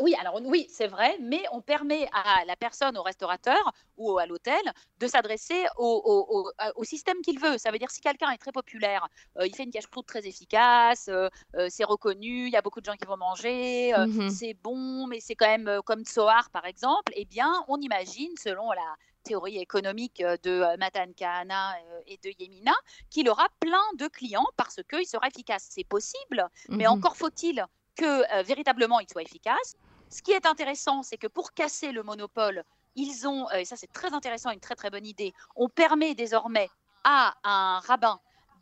oui, 0.00 0.14
alors 0.20 0.40
oui, 0.44 0.66
c'est 0.70 0.86
vrai, 0.86 1.16
mais 1.20 1.42
on 1.52 1.60
permet 1.60 2.08
à 2.12 2.44
la 2.46 2.56
personne, 2.56 2.96
au 2.96 3.02
restaurateur 3.02 3.72
ou 3.96 4.18
à 4.18 4.26
l'hôtel, 4.26 4.60
de 4.98 5.06
s'adresser 5.06 5.64
au, 5.76 6.84
système 6.84 7.20
qu'il 7.22 7.38
veut. 7.38 7.58
Ça 7.58 7.70
veut 7.70 7.78
dire 7.78 7.90
si 7.90 8.00
quelqu'un 8.00 8.30
est 8.30 8.38
très 8.38 8.52
populaire, 8.52 9.06
euh, 9.38 9.46
il 9.46 9.54
fait 9.54 9.64
une 9.64 9.70
cache-croûte 9.70 10.06
très 10.06 10.26
efficace, 10.26 11.08
euh, 11.08 11.28
euh, 11.56 11.66
c'est 11.68 11.84
reconnu, 11.84 12.46
il 12.46 12.52
y 12.52 12.56
a 12.56 12.62
beaucoup 12.62 12.80
de 12.80 12.86
gens 12.86 12.96
qui 12.96 13.06
vont 13.06 13.16
manger, 13.16 13.92
mmh 13.92 14.30
c'est 14.30 14.54
bon, 14.54 15.06
mais 15.06 15.20
c'est 15.20 15.34
quand 15.34 15.46
même 15.46 15.80
comme 15.84 16.04
Tsoar 16.04 16.50
par 16.50 16.64
exemple, 16.66 17.12
eh 17.14 17.24
bien, 17.24 17.52
on 17.68 17.80
imagine, 17.80 18.30
selon 18.42 18.70
la 18.72 18.94
théorie 19.24 19.58
économique 19.58 20.22
de 20.42 20.76
Matan 20.78 21.12
Kahana 21.16 21.74
et 22.06 22.18
de 22.22 22.30
Yemina, 22.38 22.74
qu'il 23.10 23.28
aura 23.28 23.46
plein 23.60 23.82
de 23.98 24.06
clients 24.06 24.46
parce 24.56 24.80
qu'il 24.88 25.06
sera 25.06 25.26
efficace. 25.28 25.66
C'est 25.70 25.84
possible, 25.84 26.48
mais 26.68 26.84
mmh 26.84 26.88
encore 26.88 27.16
faut-il 27.16 27.66
que 27.98 28.38
euh, 28.38 28.42
véritablement 28.42 29.00
il 29.00 29.08
soit 29.10 29.22
efficace. 29.22 29.76
Ce 30.08 30.22
qui 30.22 30.32
est 30.32 30.46
intéressant, 30.46 31.02
c'est 31.02 31.18
que 31.18 31.26
pour 31.26 31.52
casser 31.52 31.92
le 31.92 32.02
monopole, 32.02 32.64
ils 32.96 33.28
ont, 33.28 33.46
euh, 33.50 33.58
et 33.58 33.64
ça 33.66 33.76
c'est 33.76 33.92
très 33.92 34.14
intéressant, 34.14 34.50
une 34.50 34.60
très 34.60 34.74
très 34.74 34.88
bonne 34.88 35.04
idée, 35.04 35.34
on 35.56 35.68
permet 35.68 36.14
désormais 36.14 36.70
à 37.04 37.34
un 37.44 37.80
rabbin 37.80 38.20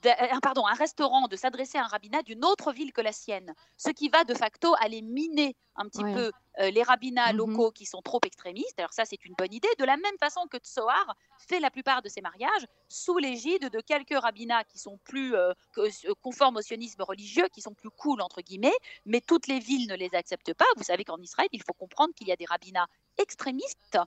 un, 0.09 0.41
pardon, 0.41 0.67
un 0.67 0.75
restaurant 0.75 1.29
de 1.29 1.37
s'adresser 1.37 1.79
à 1.79 1.85
un 1.85 1.89
rabbinat 1.89 2.23
d'une 2.23 2.45
autre 2.45 2.73
ville 2.73 2.93
que 2.93 3.01
la 3.01 3.13
sienne, 3.13 3.55
ce 3.77 3.91
qui 3.91 4.09
va 4.09 4.25
de 4.25 4.35
facto 4.35 4.75
aller 4.81 5.03
miner 5.03 5.57
un 5.77 5.89
petit 5.89 6.03
peu 6.03 6.31
euh, 6.59 6.71
les 6.71 6.83
rabbinats 6.83 7.33
mmh 7.33 7.37
locaux 7.37 7.71
qui 7.71 7.85
sont 7.85 8.01
trop 8.01 8.21
extrémistes. 8.25 8.79
Alors 8.79 8.93
ça, 8.93 9.05
c'est 9.05 9.25
une 9.25 9.35
bonne 9.35 9.53
idée. 9.53 9.69
De 9.79 9.85
la 9.85 9.97
même 9.97 10.17
façon 10.19 10.47
que 10.51 10.57
Tsoar 10.59 11.15
fait 11.49 11.61
la 11.61 11.71
plupart 11.71 12.03
de 12.03 12.09
ses 12.09 12.23
mariages 12.23 12.67
sous 12.89 13.19
l'égide 13.19 13.69
de 13.69 13.81
quelques 13.81 14.19
rabbinats 14.19 14.65
qui 14.65 14.79
sont 14.79 14.99
plus 15.05 15.35
euh, 15.35 15.53
euh, 15.79 15.91
conformes 16.23 16.57
au 16.57 16.63
sionisme 16.63 17.03
religieux, 17.03 17.47
qui 17.53 17.61
sont 17.61 17.75
plus 17.75 17.91
cool, 17.91 18.23
entre 18.23 18.41
guillemets, 18.41 18.77
mais 19.05 19.21
toutes 19.21 19.49
les 19.49 19.59
villes 19.59 19.89
ne 19.89 19.97
les 19.97 20.15
acceptent 20.15 20.55
pas. 20.55 20.65
Vous 20.77 20.85
savez 20.85 21.05
qu'en 21.05 21.19
Israël, 21.19 21.49
il 21.53 21.63
faut 21.63 21.75
comprendre 21.75 22.15
qu'il 22.15 22.29
y 22.29 22.33
a 22.33 22.37
des 22.37 22.47
rabbinats 22.47 22.87
extrémistes 23.19 23.99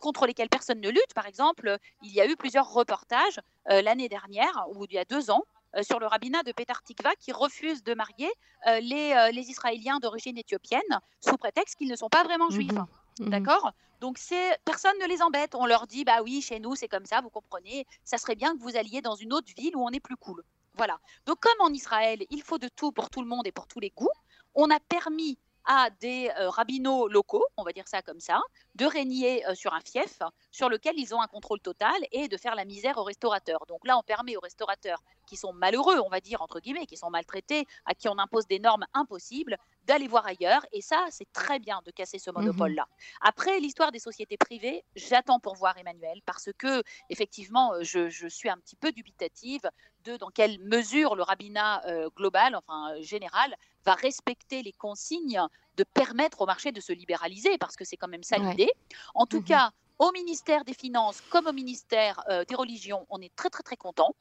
contre 0.00 0.26
lesquels 0.26 0.48
personne 0.48 0.80
ne 0.80 0.88
lutte. 0.88 1.14
Par 1.14 1.26
exemple, 1.26 1.78
il 2.02 2.12
y 2.12 2.20
a 2.20 2.26
eu 2.26 2.36
plusieurs 2.36 2.72
reportages 2.72 3.40
l'année 3.66 4.08
dernière, 4.08 4.66
ou 4.74 4.84
il 4.84 4.92
y 4.92 4.98
a 4.98 5.04
deux 5.04 5.30
ans, 5.30 5.44
euh, 5.76 5.82
sur 5.82 5.98
le 5.98 6.06
rabbinat 6.06 6.42
de 6.44 6.52
Petar 6.52 6.82
Tikva 6.82 7.14
qui 7.16 7.30
refuse 7.30 7.82
de 7.82 7.92
marier 7.92 8.30
euh, 8.66 8.80
les, 8.80 9.12
euh, 9.12 9.30
les, 9.30 9.50
Israéliens 9.50 9.98
d'origine 9.98 10.38
éthiopienne 10.38 10.80
sous 11.20 11.36
prétexte 11.36 11.76
qu'ils 11.76 11.90
ne 11.90 11.96
sont 11.96 12.08
pas 12.08 12.24
vraiment 12.24 12.48
juifs. 12.48 12.72
Mhm. 12.72 12.86
Mhm. 13.20 13.30
D'accord? 13.30 13.72
Donc 14.00 14.16
c'est 14.16 14.58
personne 14.64 14.96
ne 15.00 15.06
les 15.06 15.20
embête. 15.20 15.54
On 15.54 15.66
leur 15.66 15.86
dit 15.86 16.04
bah 16.04 16.22
oui, 16.22 16.40
chez 16.40 16.58
nous 16.58 16.74
c'est 16.74 16.88
comme 16.88 17.04
ça, 17.04 17.20
vous 17.20 17.28
comprenez. 17.28 17.86
Ça 18.04 18.16
serait 18.16 18.34
bien 18.34 18.56
que 18.56 18.62
vous 18.62 18.76
alliez 18.76 19.02
dans 19.02 19.14
une 19.14 19.34
autre 19.34 19.52
ville 19.56 19.76
où 19.76 19.84
on 19.84 19.90
est 19.90 20.00
plus 20.00 20.16
cool. 20.16 20.42
Voilà. 20.74 20.98
Donc 21.26 21.40
comme 21.40 21.60
en 21.60 21.72
Israël, 21.72 22.24
il 22.30 22.42
faut 22.42 22.58
de 22.58 22.68
tout 22.68 22.90
pour 22.92 23.10
tout 23.10 23.20
le 23.20 23.28
monde 23.28 23.46
et 23.46 23.52
pour 23.52 23.66
tous 23.66 23.80
les 23.80 23.90
goûts, 23.90 24.08
on 24.54 24.70
a 24.70 24.80
permis 24.80 25.38
à 25.68 25.90
des 26.00 26.30
rabbinaux 26.34 27.08
locaux, 27.08 27.44
on 27.58 27.62
va 27.62 27.72
dire 27.72 27.86
ça 27.86 28.00
comme 28.00 28.20
ça, 28.20 28.40
de 28.74 28.86
régner 28.86 29.44
sur 29.54 29.74
un 29.74 29.80
fief 29.80 30.18
sur 30.50 30.70
lequel 30.70 30.98
ils 30.98 31.14
ont 31.14 31.20
un 31.20 31.26
contrôle 31.26 31.60
total 31.60 31.94
et 32.10 32.26
de 32.26 32.36
faire 32.38 32.54
la 32.54 32.64
misère 32.64 32.96
aux 32.96 33.04
restaurateurs. 33.04 33.64
Donc 33.68 33.86
là, 33.86 33.98
on 33.98 34.02
permet 34.02 34.34
aux 34.36 34.40
restaurateurs 34.40 35.02
qui 35.26 35.36
sont 35.36 35.52
malheureux, 35.52 36.00
on 36.04 36.08
va 36.08 36.20
dire, 36.20 36.40
entre 36.40 36.58
guillemets, 36.58 36.86
qui 36.86 36.96
sont 36.96 37.10
maltraités, 37.10 37.66
à 37.84 37.94
qui 37.94 38.08
on 38.08 38.18
impose 38.18 38.46
des 38.46 38.58
normes 38.58 38.86
impossibles, 38.94 39.58
d'aller 39.84 40.08
voir 40.08 40.26
ailleurs. 40.26 40.64
Et 40.72 40.80
ça, 40.80 41.06
c'est 41.10 41.30
très 41.32 41.58
bien 41.58 41.80
de 41.84 41.90
casser 41.90 42.18
ce 42.18 42.30
mmh 42.30 42.34
monopole-là. 42.34 42.88
Après, 43.20 43.60
l'histoire 43.60 43.92
des 43.92 43.98
sociétés 43.98 44.38
privées, 44.38 44.84
j'attends 44.96 45.38
pour 45.38 45.54
voir 45.54 45.76
Emmanuel, 45.76 46.20
parce 46.24 46.48
que, 46.56 46.82
effectivement, 47.10 47.72
je, 47.82 48.08
je, 48.08 48.26
suis 48.26 48.48
un 48.48 48.56
petit 48.56 48.76
peu 48.76 48.90
dubitative 48.92 49.62
de 50.04 50.16
dans 50.16 50.30
quelle 50.30 50.58
mesure 50.60 51.14
le 51.14 51.22
rabbinat 51.22 51.82
global, 52.16 52.56
enfin 52.56 52.94
général, 53.00 53.54
va 53.88 53.94
respecter 53.94 54.62
les 54.62 54.72
consignes 54.72 55.40
de 55.76 55.84
permettre 55.84 56.42
au 56.42 56.46
marché 56.46 56.72
de 56.72 56.80
se 56.80 56.92
libéraliser, 56.92 57.56
parce 57.58 57.76
que 57.76 57.84
c'est 57.84 57.96
quand 57.96 58.08
même 58.08 58.22
ça 58.22 58.36
l'idée. 58.38 58.70
En 59.14 59.26
tout 59.26 59.40
mmh 59.40 59.52
cas, 59.54 59.70
au 59.98 60.12
ministère 60.12 60.64
des 60.64 60.74
Finances 60.74 61.20
comme 61.32 61.46
au 61.46 61.52
ministère 61.52 62.22
euh, 62.28 62.44
des 62.44 62.54
Religions, 62.54 63.06
on 63.08 63.20
est 63.20 63.34
très 63.34 63.50
très 63.50 63.62
très 63.62 63.76
content. 63.76 64.14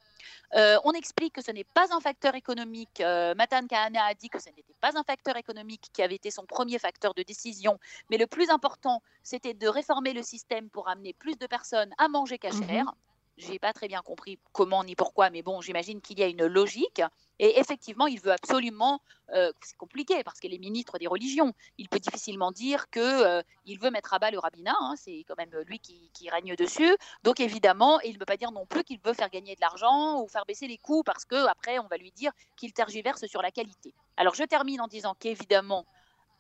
Euh, 0.56 0.78
on 0.86 0.94
explique 0.94 1.34
que 1.34 1.44
ce 1.44 1.52
n'est 1.52 1.70
pas 1.80 1.88
un 1.92 2.00
facteur 2.00 2.34
économique. 2.36 3.02
Euh, 3.02 3.36
Matan 3.36 3.68
Kahana 3.68 4.06
a 4.06 4.14
dit 4.14 4.30
que 4.30 4.40
ce 4.40 4.50
n'était 4.50 4.80
pas 4.80 4.98
un 4.98 5.04
facteur 5.04 5.36
économique 5.38 5.86
qui 5.94 6.02
avait 6.02 6.16
été 6.16 6.32
son 6.32 6.46
premier 6.46 6.80
facteur 6.80 7.14
de 7.14 7.24
décision, 7.24 7.78
mais 8.10 8.18
le 8.18 8.28
plus 8.28 8.50
important, 8.50 9.02
c'était 9.24 9.54
de 9.54 9.68
réformer 9.68 10.14
le 10.14 10.24
système 10.24 10.70
pour 10.70 10.88
amener 10.88 11.14
plus 11.14 11.38
de 11.38 11.48
personnes 11.48 11.94
à 11.98 12.08
manger 12.08 12.38
cachère. 12.40 12.86
Mmh 12.86 13.08
j'ai 13.38 13.60
pas 13.60 13.74
très 13.74 13.88
bien 13.88 14.02
compris 14.02 14.40
comment 14.52 14.84
ni 14.84 14.96
pourquoi, 14.96 15.30
mais 15.30 15.44
bon, 15.44 15.62
j'imagine 15.62 16.02
qu'il 16.02 16.20
y 16.20 16.24
a 16.24 16.28
une 16.28 16.46
logique. 16.46 17.02
Et 17.40 17.60
effectivement, 17.60 18.08
il 18.08 18.20
veut 18.20 18.32
absolument, 18.32 19.00
euh, 19.34 19.52
c'est 19.62 19.78
compliqué 19.78 20.24
parce 20.24 20.40
qu'il 20.40 20.54
est 20.54 20.58
ministre 20.58 20.98
des 20.98 21.08
religions, 21.08 21.54
il 21.78 21.88
peut 21.88 22.00
difficilement 22.00 22.52
dire 22.52 22.90
qu'il 22.90 23.02
euh, 23.02 23.42
il 23.66 23.80
veut 23.80 23.92
mettre 23.92 24.14
à 24.14 24.20
bas 24.20 24.32
le 24.32 24.40
rabbinat, 24.40 24.76
hein, 24.80 24.96
c'est 24.98 25.24
quand 25.28 25.38
même 25.38 25.52
lui 25.68 25.80
qui, 25.80 26.30
règne 26.30 26.56
dessus. 26.56 26.96
Donc 27.24 27.40
évidemment, 27.40 28.00
il 28.02 28.14
ne 28.14 28.18
peut 28.18 28.26
pas 28.26 28.38
dire 28.38 28.52
non 28.52 28.66
plus 28.66 28.84
qu'il 28.84 29.00
veut 29.00 29.14
faire 29.14 29.30
gagner 29.30 29.56
de 29.56 29.62
l'argent 29.62 30.22
ou 30.22 30.28
faire 30.28 30.46
baisser 30.46 30.68
les 30.68 30.78
coûts 30.78 31.04
parce 31.04 31.26
qu'après, 31.26 31.80
on 31.80 31.88
va 31.88 31.98
lui 31.98 32.12
dire 32.12 32.32
qu'il 32.56 32.74
tergiverse 32.74 33.26
sur 33.28 33.42
la 33.42 33.52
qualité. 33.52 33.94
Alors 34.18 34.34
je 34.36 34.44
termine 34.44 34.82
en 34.82 34.88
disant 34.88 35.16
qu'évidemment, 35.18 35.86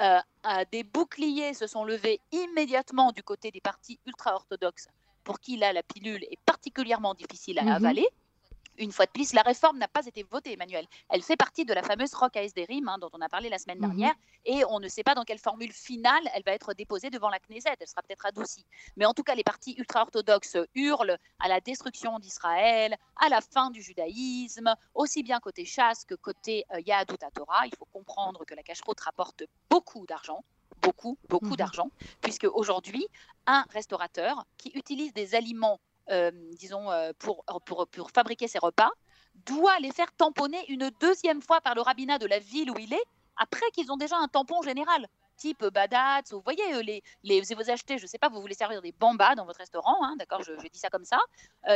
euh, 0.01 0.19
des 0.71 0.83
boucliers 0.83 1.53
se 1.53 1.67
sont 1.67 1.83
levés 1.83 2.19
immédiatement 2.31 3.11
du 3.11 3.23
côté 3.23 3.51
des 3.51 3.61
partis 3.61 3.99
ultra-orthodoxes 4.05 4.87
pour 5.23 5.39
qui 5.39 5.57
là 5.57 5.73
la 5.73 5.83
pilule 5.83 6.23
est 6.23 6.39
particulièrement 6.45 7.13
difficile 7.13 7.59
à 7.59 7.63
mhm. 7.63 7.71
avaler. 7.71 8.07
Une 8.77 8.91
fois 8.91 9.05
de 9.05 9.11
plus, 9.11 9.33
la 9.33 9.41
réforme 9.41 9.77
n'a 9.77 9.87
pas 9.87 10.05
été 10.05 10.23
votée, 10.23 10.53
Emmanuel. 10.53 10.85
Elle 11.09 11.23
fait 11.23 11.35
partie 11.35 11.65
de 11.65 11.73
la 11.73 11.81
fameuse 11.83 12.13
ROC 12.13 12.37
ASDRIM 12.37 12.87
hein, 12.87 12.97
dont 12.99 13.09
on 13.13 13.21
a 13.21 13.29
parlé 13.29 13.49
la 13.49 13.57
semaine 13.57 13.79
mhm. 13.79 13.87
dernière 13.87 14.15
et 14.45 14.63
on 14.69 14.79
ne 14.79 14.87
sait 14.87 15.03
pas 15.03 15.15
dans 15.15 15.23
quelle 15.23 15.39
formule 15.39 15.71
finale 15.71 16.21
elle 16.33 16.43
va 16.43 16.51
être 16.51 16.73
déposée 16.73 17.09
devant 17.09 17.29
la 17.29 17.39
Knesset. 17.39 17.75
Elle 17.79 17.87
sera 17.87 18.01
peut-être 18.03 18.25
adoucie. 18.25 18.65
Mais 18.95 19.05
en 19.05 19.13
tout 19.13 19.23
cas, 19.23 19.35
les 19.35 19.43
partis 19.43 19.75
ultra-orthodoxes 19.77 20.57
hurlent 20.75 21.17
à 21.39 21.47
la 21.47 21.59
destruction 21.59 22.19
d'Israël, 22.19 22.95
à 23.15 23.29
la 23.29 23.41
fin 23.41 23.71
du 23.71 23.81
judaïsme, 23.81 24.73
aussi 24.93 25.23
bien 25.23 25.39
côté 25.39 25.65
chasse 25.65 26.05
que 26.05 26.15
côté 26.15 26.65
euh, 26.73 26.81
Yahadut 26.85 27.17
Torah. 27.33 27.65
Il 27.65 27.75
faut 27.75 27.87
comprendre 27.91 28.45
que 28.45 28.53
la 28.53 28.63
cache 28.63 28.81
rapporte 29.03 29.43
beaucoup 29.69 30.05
d'argent 30.05 30.43
beaucoup, 30.81 31.17
beaucoup 31.29 31.45
mhm. 31.47 31.55
d'argent, 31.55 31.89
puisque 32.21 32.47
aujourd'hui, 32.53 33.07
un 33.45 33.65
restaurateur 33.69 34.45
qui 34.57 34.69
utilise 34.75 35.13
des 35.13 35.35
aliments, 35.35 35.79
disons, 36.53 36.91
euh, 36.91 37.11
pour, 37.19 37.43
pour, 37.65 37.87
pour, 37.87 38.11
fabriquer 38.11 38.47
ses 38.47 38.59
repas, 38.59 38.89
doit 39.45 39.77
les 39.79 39.91
faire 39.91 40.11
tamponner 40.13 40.63
une 40.69 40.89
deuxième 40.99 41.41
fois 41.41 41.61
par 41.61 41.75
le 41.75 41.81
rabbinat 41.81 42.17
de 42.17 42.25
la 42.25 42.39
ville 42.39 42.71
où 42.71 42.75
il 42.79 42.93
est, 42.93 43.03
après 43.35 43.69
qu'ils 43.71 43.91
ont 43.91 43.97
déjà 43.97 44.17
un 44.17 44.27
tampon 44.27 44.61
général 44.61 45.07
type 45.35 45.63
Badat, 45.65 46.21
vous 46.31 46.41
voyez, 46.41 46.73
euh, 46.73 46.81
les, 46.81 47.03
les, 47.23 47.41
vous 47.41 47.69
achetez, 47.69 47.99
je 47.99 48.03
ne 48.03 48.07
sais 48.07 48.17
pas, 48.17 48.29
vous 48.29 48.41
voulez 48.41 48.55
servir 48.55 48.81
des 48.81 48.91
bambas 48.91 49.35
dans 49.35 49.45
votre 49.45 49.59
restaurant, 49.59 50.03
hein, 50.03 50.15
d'accord, 50.17 50.41
je, 50.41 50.53
je, 50.59 50.67
dis 50.67 50.79
ça 50.79 50.89
comme 50.89 51.05
ça, 51.05 51.19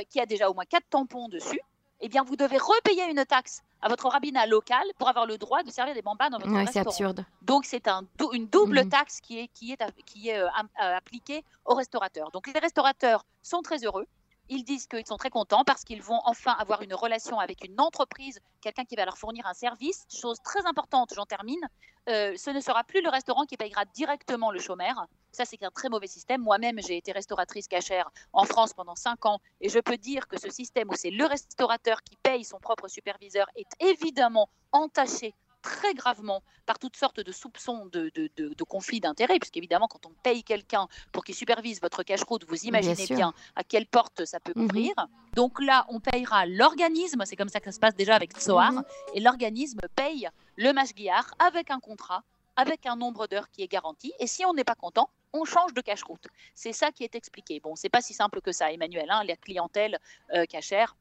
qui 0.10 0.20
a 0.20 0.26
déjà 0.26 0.50
au 0.50 0.56
moins 0.56 0.66
quatre 0.66 0.90
tampons 0.90 1.28
dessus, 1.30 1.62
eh 2.02 2.10
bien, 2.10 2.24
vous 2.24 2.36
devez 2.36 2.58
repayer 2.58 3.10
une 3.10 3.24
taxe 3.26 3.62
à 3.82 3.88
votre 3.88 4.08
rabbinat 4.08 4.48
local 4.48 4.84
pour 4.98 5.08
avoir 5.08 5.26
le 5.26 5.38
droit 5.38 5.64
de 5.64 5.70
servir 5.70 5.94
des 5.94 6.02
bambas 6.02 6.30
dans 6.30 6.40
votre 6.40 6.52
ouais, 6.52 6.64
restaurant. 6.64 6.84
C'est 6.84 7.04
absurde. 7.04 7.26
Donc, 7.44 7.66
c'est 7.66 7.88
un, 7.88 8.06
une 8.34 8.48
double 8.48 8.82
mhm. 8.82 8.90
taxe 8.90 9.22
qui 9.22 9.40
est, 9.40 9.48
qui 9.50 9.72
est, 9.72 9.80
qui 10.06 10.30
est 10.30 10.40
euh, 10.40 10.48
euh, 10.48 10.98
appliquée 10.98 11.44
aux 11.66 11.76
restaurateurs. 11.76 12.32
Donc, 12.32 12.48
les 12.48 12.60
restaurateurs 12.60 13.24
sont 13.44 13.62
très 13.62 13.84
heureux. 13.86 14.08
Ils 14.54 14.66
disent 14.66 14.86
qu'ils 14.86 15.08
sont 15.08 15.16
très 15.16 15.30
contents 15.30 15.64
parce 15.64 15.86
qu'ils 15.86 16.02
vont 16.02 16.20
enfin 16.26 16.52
avoir 16.60 16.82
une 16.82 16.94
relation 16.94 17.40
avec 17.40 17.64
une 17.64 17.80
entreprise, 17.80 18.42
quelqu'un 18.60 18.84
qui 18.84 18.98
va 18.98 19.06
leur 19.06 19.18
fournir 19.18 19.46
un 19.48 19.54
service. 19.54 20.04
Chose 20.14 20.42
très 20.44 20.66
importante, 20.66 21.14
j'en 21.16 21.26
termine. 21.26 21.62
Euh, 22.10 22.36
ce 22.36 22.50
ne 22.50 22.60
sera 22.60 22.84
plus 22.84 23.02
le 23.02 23.08
restaurant 23.08 23.46
qui 23.46 23.56
payera 23.56 23.86
directement 23.86 24.52
le 24.52 24.60
chômeur. 24.60 25.08
Ça, 25.32 25.46
c'est 25.46 25.64
un 25.64 25.72
très 25.72 25.88
mauvais 25.88 26.08
système. 26.08 26.42
Moi-même, 26.42 26.80
j'ai 26.86 26.98
été 26.98 27.14
restauratrice 27.14 27.70
cachère 27.70 28.12
en 28.34 28.44
France 28.44 28.74
pendant 28.74 28.96
cinq 28.96 29.26
ans 29.26 29.40
et 29.62 29.70
je 29.70 29.80
peux 29.80 29.96
dire 29.96 30.28
que 30.28 30.38
ce 30.38 30.50
système 30.50 30.90
où 30.90 30.96
c'est 30.96 31.12
le 31.12 31.26
restaurateur 31.26 32.04
qui 32.04 32.18
paye 32.18 32.44
son 32.44 32.60
propre 32.60 32.90
superviseur 32.90 33.48
est 33.56 33.70
évidemment 33.80 34.50
entaché 34.74 35.34
très 35.62 35.94
gravement 35.94 36.44
par 36.66 36.80
toutes 36.80 36.96
sortes 36.96 37.20
de 37.20 37.32
soupçons 37.32 37.86
de, 37.88 38.12
de, 38.16 38.30
de, 38.36 38.64
conflits 38.64 39.00
d'intérêts, 39.00 39.40
puisqu'évidemment, 39.40 39.88
quand 39.88 40.06
on 40.06 40.14
paye 40.24 40.44
quelqu'un 40.44 40.88
pour 41.12 41.24
qu'il 41.24 41.36
supervise 41.36 41.82
votre 41.82 42.04
cache-route, 42.04 42.46
vous 42.48 42.66
imaginez 42.66 43.08
bien, 43.08 43.34
à 43.56 43.64
quelle 43.64 43.86
porte 43.86 44.26
ça 44.26 44.40
peut 44.40 44.54
mhm. 44.56 44.66
ouvrir. 44.66 44.94
Donc 45.36 45.62
là, 45.62 45.86
on 45.90 46.00
payera 46.00 46.46
l'organisme, 46.46 47.24
c'est 47.26 47.36
comme 47.36 47.50
ça 47.50 47.60
que 47.60 47.66
ça 47.66 47.72
se 47.72 47.80
passe 47.80 47.96
déjà 47.96 48.16
avec 48.16 48.32
Tsoar, 48.38 48.72
mhm. 48.72 48.84
et 49.16 49.20
l'organisme 49.20 49.82
paye 49.96 50.30
le 50.58 50.74
mashgiach 50.74 51.26
avec 51.40 51.72
un 51.72 51.80
contrat, 51.80 52.24
avec 52.56 52.86
un 52.86 52.96
nombre 52.96 53.28
d'heures 53.28 53.50
qui 53.50 53.64
est 53.64 53.72
garanti, 53.72 54.14
et 54.20 54.28
si 54.28 54.46
on 54.46 54.54
n'est 54.54 54.64
pas 54.64 54.76
content, 54.76 55.10
on 55.34 55.46
change 55.46 55.74
de 55.74 55.82
cache-route. 55.82 56.28
C'est 56.56 56.74
ça 56.74 56.92
qui 56.92 57.04
est 57.04 57.16
expliqué. 57.16 57.60
Bon, 57.60 57.76
c'est 57.76 57.90
pas 57.90 58.02
si 58.02 58.14
simple 58.14 58.42
que 58.42 58.52
ça, 58.52 58.72
Emmanuel. 58.72 59.10
Hein, 59.10 59.24
la 59.24 59.36
clientèle 59.36 59.98
euh, 60.34 60.46
cachère, 60.46 60.96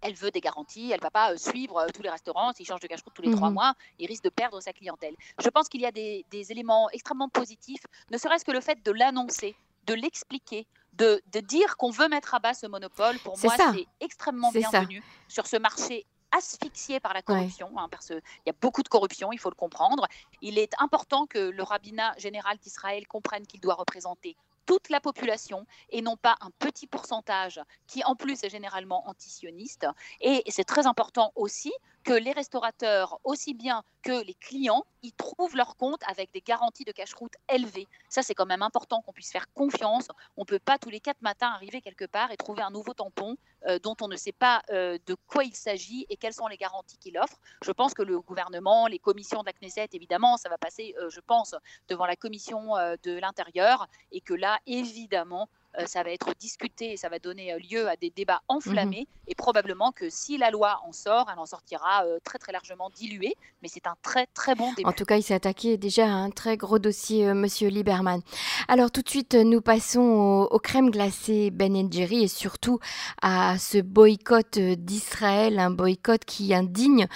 elle 0.00 0.14
veut 0.14 0.30
des 0.30 0.40
garanties, 0.40 0.90
elle 0.90 0.98
ne 0.98 1.02
va 1.02 1.10
pas 1.10 1.32
euh, 1.32 1.36
suivre 1.36 1.78
euh, 1.78 1.86
tous 1.94 2.02
les 2.02 2.10
restaurants. 2.10 2.52
S'il 2.52 2.66
change 2.66 2.80
de 2.80 2.86
cache 2.86 3.00
tous 3.14 3.22
les 3.22 3.30
trois 3.30 3.48
mhm. 3.48 3.54
mois, 3.54 3.74
il 3.98 4.06
risque 4.06 4.24
de 4.24 4.28
perdre 4.30 4.60
sa 4.60 4.72
clientèle. 4.72 5.14
Je 5.42 5.48
pense 5.48 5.68
qu'il 5.68 5.80
y 5.80 5.86
a 5.86 5.92
des, 5.92 6.24
éléments 6.32 6.88
extrêmement 6.90 7.28
positifs, 7.28 7.82
ne 8.10 8.18
serait-ce 8.18 8.44
que 8.44 8.52
le 8.52 8.60
fait 8.60 8.82
de 8.84 8.92
l'annoncer, 8.92 9.56
de 9.86 9.94
l'expliquer, 9.94 10.66
de, 10.94 11.20
dire 11.40 11.76
qu'on 11.76 11.90
veut 11.90 12.08
mettre 12.08 12.34
à 12.34 12.38
bas 12.38 12.54
ce 12.54 12.66
monopole. 12.66 13.18
Pour 13.20 13.38
moi, 13.42 13.54
c'est 13.56 13.86
extrêmement 14.00 14.50
bienvenu 14.50 15.02
sur 15.28 15.46
ce 15.46 15.56
marché 15.56 16.06
asphyxié 16.30 17.00
par 17.00 17.14
la 17.14 17.22
corruption, 17.22 17.70
hein, 17.76 17.88
parce 17.90 18.08
qu'il 18.08 18.22
y 18.46 18.50
a 18.50 18.54
beaucoup 18.60 18.82
de 18.82 18.88
corruption, 18.88 19.32
il 19.32 19.38
faut 19.38 19.50
le 19.50 19.54
comprendre. 19.54 20.06
Il 20.42 20.58
est 20.58 20.72
important 20.78 21.26
que 21.26 21.38
le 21.38 21.62
rabbinat 21.62 22.14
général 22.18 22.58
d'Israël 22.58 23.06
comprenne 23.06 23.46
qu'il 23.46 23.60
doit 23.60 23.74
représenter 23.74 24.36
toute 24.68 24.90
la 24.90 25.00
population 25.00 25.66
et 25.88 26.02
non 26.02 26.18
pas 26.18 26.36
un 26.42 26.50
petit 26.58 26.86
pourcentage 26.86 27.58
qui 27.86 28.04
en 28.04 28.14
plus 28.14 28.44
est 28.44 28.50
généralement 28.50 29.08
antisioniste. 29.08 29.86
Et 30.20 30.42
c'est 30.50 30.64
très 30.64 30.86
important 30.86 31.32
aussi 31.36 31.72
que 32.04 32.12
les 32.12 32.32
restaurateurs, 32.32 33.20
aussi 33.24 33.54
bien 33.54 33.82
que 34.02 34.24
les 34.24 34.34
clients, 34.34 34.84
y 35.02 35.12
trouvent 35.12 35.56
leur 35.56 35.76
compte 35.76 36.00
avec 36.06 36.32
des 36.32 36.40
garanties 36.40 36.84
de 36.84 36.92
cache-route 36.92 37.34
élevées. 37.48 37.86
Ça, 38.08 38.22
c'est 38.22 38.34
quand 38.34 38.46
même 38.46 38.62
important 38.62 39.02
qu'on 39.02 39.12
puisse 39.12 39.30
faire 39.30 39.52
confiance. 39.52 40.08
On 40.36 40.42
ne 40.42 40.46
peut 40.46 40.58
pas 40.58 40.78
tous 40.78 40.90
les 40.90 41.00
quatre 41.00 41.20
matins 41.22 41.48
arriver 41.48 41.80
quelque 41.80 42.04
part 42.04 42.30
et 42.32 42.36
trouver 42.36 42.62
un 42.62 42.70
nouveau 42.70 42.94
tampon 42.94 43.36
euh, 43.66 43.78
dont 43.78 43.96
on 44.00 44.08
ne 44.08 44.16
sait 44.16 44.32
pas 44.32 44.62
euh, 44.70 44.98
de 45.06 45.16
quoi 45.26 45.44
il 45.44 45.54
s'agit 45.54 46.06
et 46.08 46.16
quelles 46.16 46.32
sont 46.32 46.46
les 46.46 46.56
garanties 46.56 46.96
qu'il 46.98 47.18
offre. 47.18 47.38
Je 47.62 47.72
pense 47.72 47.94
que 47.94 48.02
le 48.02 48.20
gouvernement, 48.20 48.86
les 48.86 48.98
commissions 48.98 49.40
de 49.40 49.46
la 49.46 49.52
Knesset, 49.52 49.88
évidemment, 49.92 50.36
ça 50.36 50.48
va 50.48 50.58
passer, 50.58 50.94
euh, 51.00 51.10
je 51.10 51.20
pense, 51.20 51.54
devant 51.88 52.06
la 52.06 52.16
commission 52.16 52.74
de 53.02 53.18
l'intérieur 53.18 53.88
et 54.12 54.20
que 54.20 54.34
là, 54.34 54.58
évidemment, 54.66 55.48
ça 55.86 56.02
va 56.02 56.10
être 56.10 56.34
discuté 56.38 56.92
et 56.92 56.96
ça 56.96 57.08
va 57.08 57.18
donner 57.18 57.56
lieu 57.70 57.88
à 57.88 57.96
des 57.96 58.10
débats 58.10 58.42
enflammés. 58.48 59.06
Mmh 59.08 59.30
Et 59.30 59.34
probablement 59.34 59.92
que 59.92 60.10
si 60.10 60.38
la 60.38 60.50
loi 60.50 60.80
en 60.86 60.92
sort, 60.92 61.28
elle 61.32 61.38
en 61.38 61.46
sortira 61.46 62.04
très 62.24 62.38
très 62.38 62.52
largement 62.52 62.90
diluée. 62.90 63.34
Mais 63.62 63.68
c'est 63.68 63.86
un 63.86 63.94
très 64.02 64.26
très 64.26 64.54
bon 64.54 64.72
début. 64.72 64.88
En 64.88 64.92
tout 64.92 65.04
cas, 65.04 65.16
il 65.16 65.22
s'est 65.22 65.34
attaqué 65.34 65.76
déjà 65.76 66.06
à 66.06 66.10
un 66.10 66.30
très 66.30 66.56
gros 66.56 66.78
dossier, 66.78 67.32
Monsieur 67.34 67.68
Lieberman. 67.68 68.22
Alors 68.68 68.90
tout 68.90 69.02
de 69.02 69.08
suite, 69.08 69.34
nous 69.34 69.60
passons 69.60 70.48
aux, 70.50 70.58
crèmes 70.58 70.90
glacées 70.90 71.50
Ben 71.50 71.90
Jerry 71.92 72.24
et 72.24 72.28
surtout 72.28 72.78
à 73.22 73.58
ce 73.58 73.78
boycott 73.78 74.58
d'Israël, 74.58 75.58
un 75.58 75.70
boycott 75.70 76.24
qui 76.24 76.54
indigne 76.54 77.06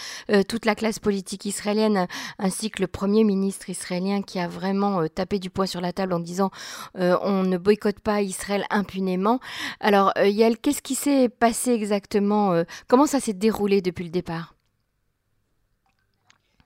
toute 0.49 0.65
la 0.65 0.75
classe 0.75 0.99
politique 0.99 1.45
israélienne 1.45 2.07
ainsi 2.39 2.71
que 2.71 2.83
le 2.83 2.89
Premier 2.89 3.25
ministre 3.25 3.71
israélien 3.71 4.23
qui 4.23 4.39
a 4.39 4.49
vraiment 4.49 5.07
tapé 5.09 5.39
du 5.39 5.51
poing 5.51 5.67
sur 5.67 5.81
la 5.81 5.93
table 5.93 6.13
en 6.13 6.21
disant 6.21 6.51
on 6.95 7.43
ne 7.43 7.59
boycotte 7.59 8.01
pas 8.01 8.23
Israël 8.23 8.52
impunément. 8.71 9.41
Alors 9.81 10.13
Yael, 10.17 10.59
qu'est-ce 10.59 10.83
qui 10.83 10.95
s'est 10.95 11.29
passé 11.29 11.73
exactement 11.73 12.63
Comment 12.89 13.07
ça 13.07 13.21
s'est 13.21 13.33
déroulé 13.33 13.81
depuis 13.83 14.05
le 14.05 14.11
départ? 14.11 14.55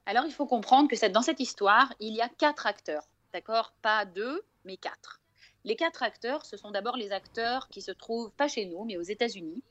Alors, 0.06 0.24
il 0.24 0.32
faut 0.32 0.46
comprendre 0.46 0.88
que 0.88 1.08
dans 1.08 1.22
cette 1.22 1.40
histoire, 1.40 1.92
il 1.98 2.14
y 2.14 2.20
a 2.20 2.28
quatre 2.28 2.66
acteurs, 2.66 3.08
d'accord? 3.32 3.74
Pas 3.82 4.04
deux, 4.04 4.42
mais 4.64 4.76
quatre. 4.76 5.20
Les 5.64 5.74
quatre 5.74 6.04
acteurs, 6.04 6.46
ce 6.46 6.56
sont 6.56 6.70
d'abord 6.70 6.96
les 6.96 7.10
acteurs 7.10 7.68
qui 7.68 7.82
se 7.82 7.90
trouvent 7.90 8.30
pas 8.30 8.46
chez 8.46 8.66
nous, 8.66 8.84
mais 8.84 8.96
aux 8.96 9.02
États-Unis. 9.02 9.64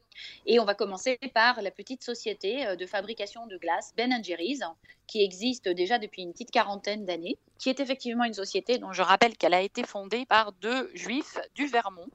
Et 0.46 0.60
on 0.60 0.66
va 0.66 0.76
commencer 0.76 1.18
par 1.34 1.62
la 1.62 1.72
petite 1.72 2.04
société 2.04 2.66
euh, 2.66 2.76
de 2.76 2.86
fabrication 2.86 3.48
de 3.48 3.58
glace 3.58 3.94
Ben 3.98 4.24
Jerry's, 4.24 4.62
qui 5.08 5.24
existe 5.24 5.70
déjà 5.70 6.00
depuis 6.00 6.24
une 6.24 6.32
petite 6.32 6.52
quarantaine 6.52 7.06
d'années, 7.06 7.38
qui 7.60 7.70
est 7.70 7.80
effectivement 7.80 8.24
une 8.24 8.34
société 8.34 8.78
dont 8.78 8.92
je 8.92 9.02
rappelle 9.02 9.38
qu'elle 9.38 9.54
a 9.54 9.62
été 9.62 9.84
fondée 9.84 10.26
par 10.26 10.52
deux 10.54 10.90
juifs 10.94 11.38
du 11.56 11.68
Vermont, 11.68 12.10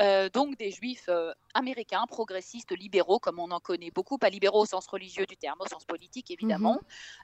euh, 0.00 0.28
donc 0.28 0.56
des 0.58 0.70
juifs 0.70 1.08
euh, 1.08 1.32
américains, 1.54 2.04
progressistes, 2.08 2.76
libéraux, 2.76 3.18
comme 3.18 3.38
on 3.38 3.50
en 3.50 3.60
connaît 3.60 3.90
beaucoup, 3.90 4.18
pas 4.18 4.28
libéraux 4.28 4.62
au 4.62 4.66
sens 4.66 4.86
religieux 4.86 5.26
du 5.26 5.36
terme, 5.36 5.58
au 5.60 5.66
sens 5.66 5.84
politique 5.84 6.30
évidemment, 6.30 6.80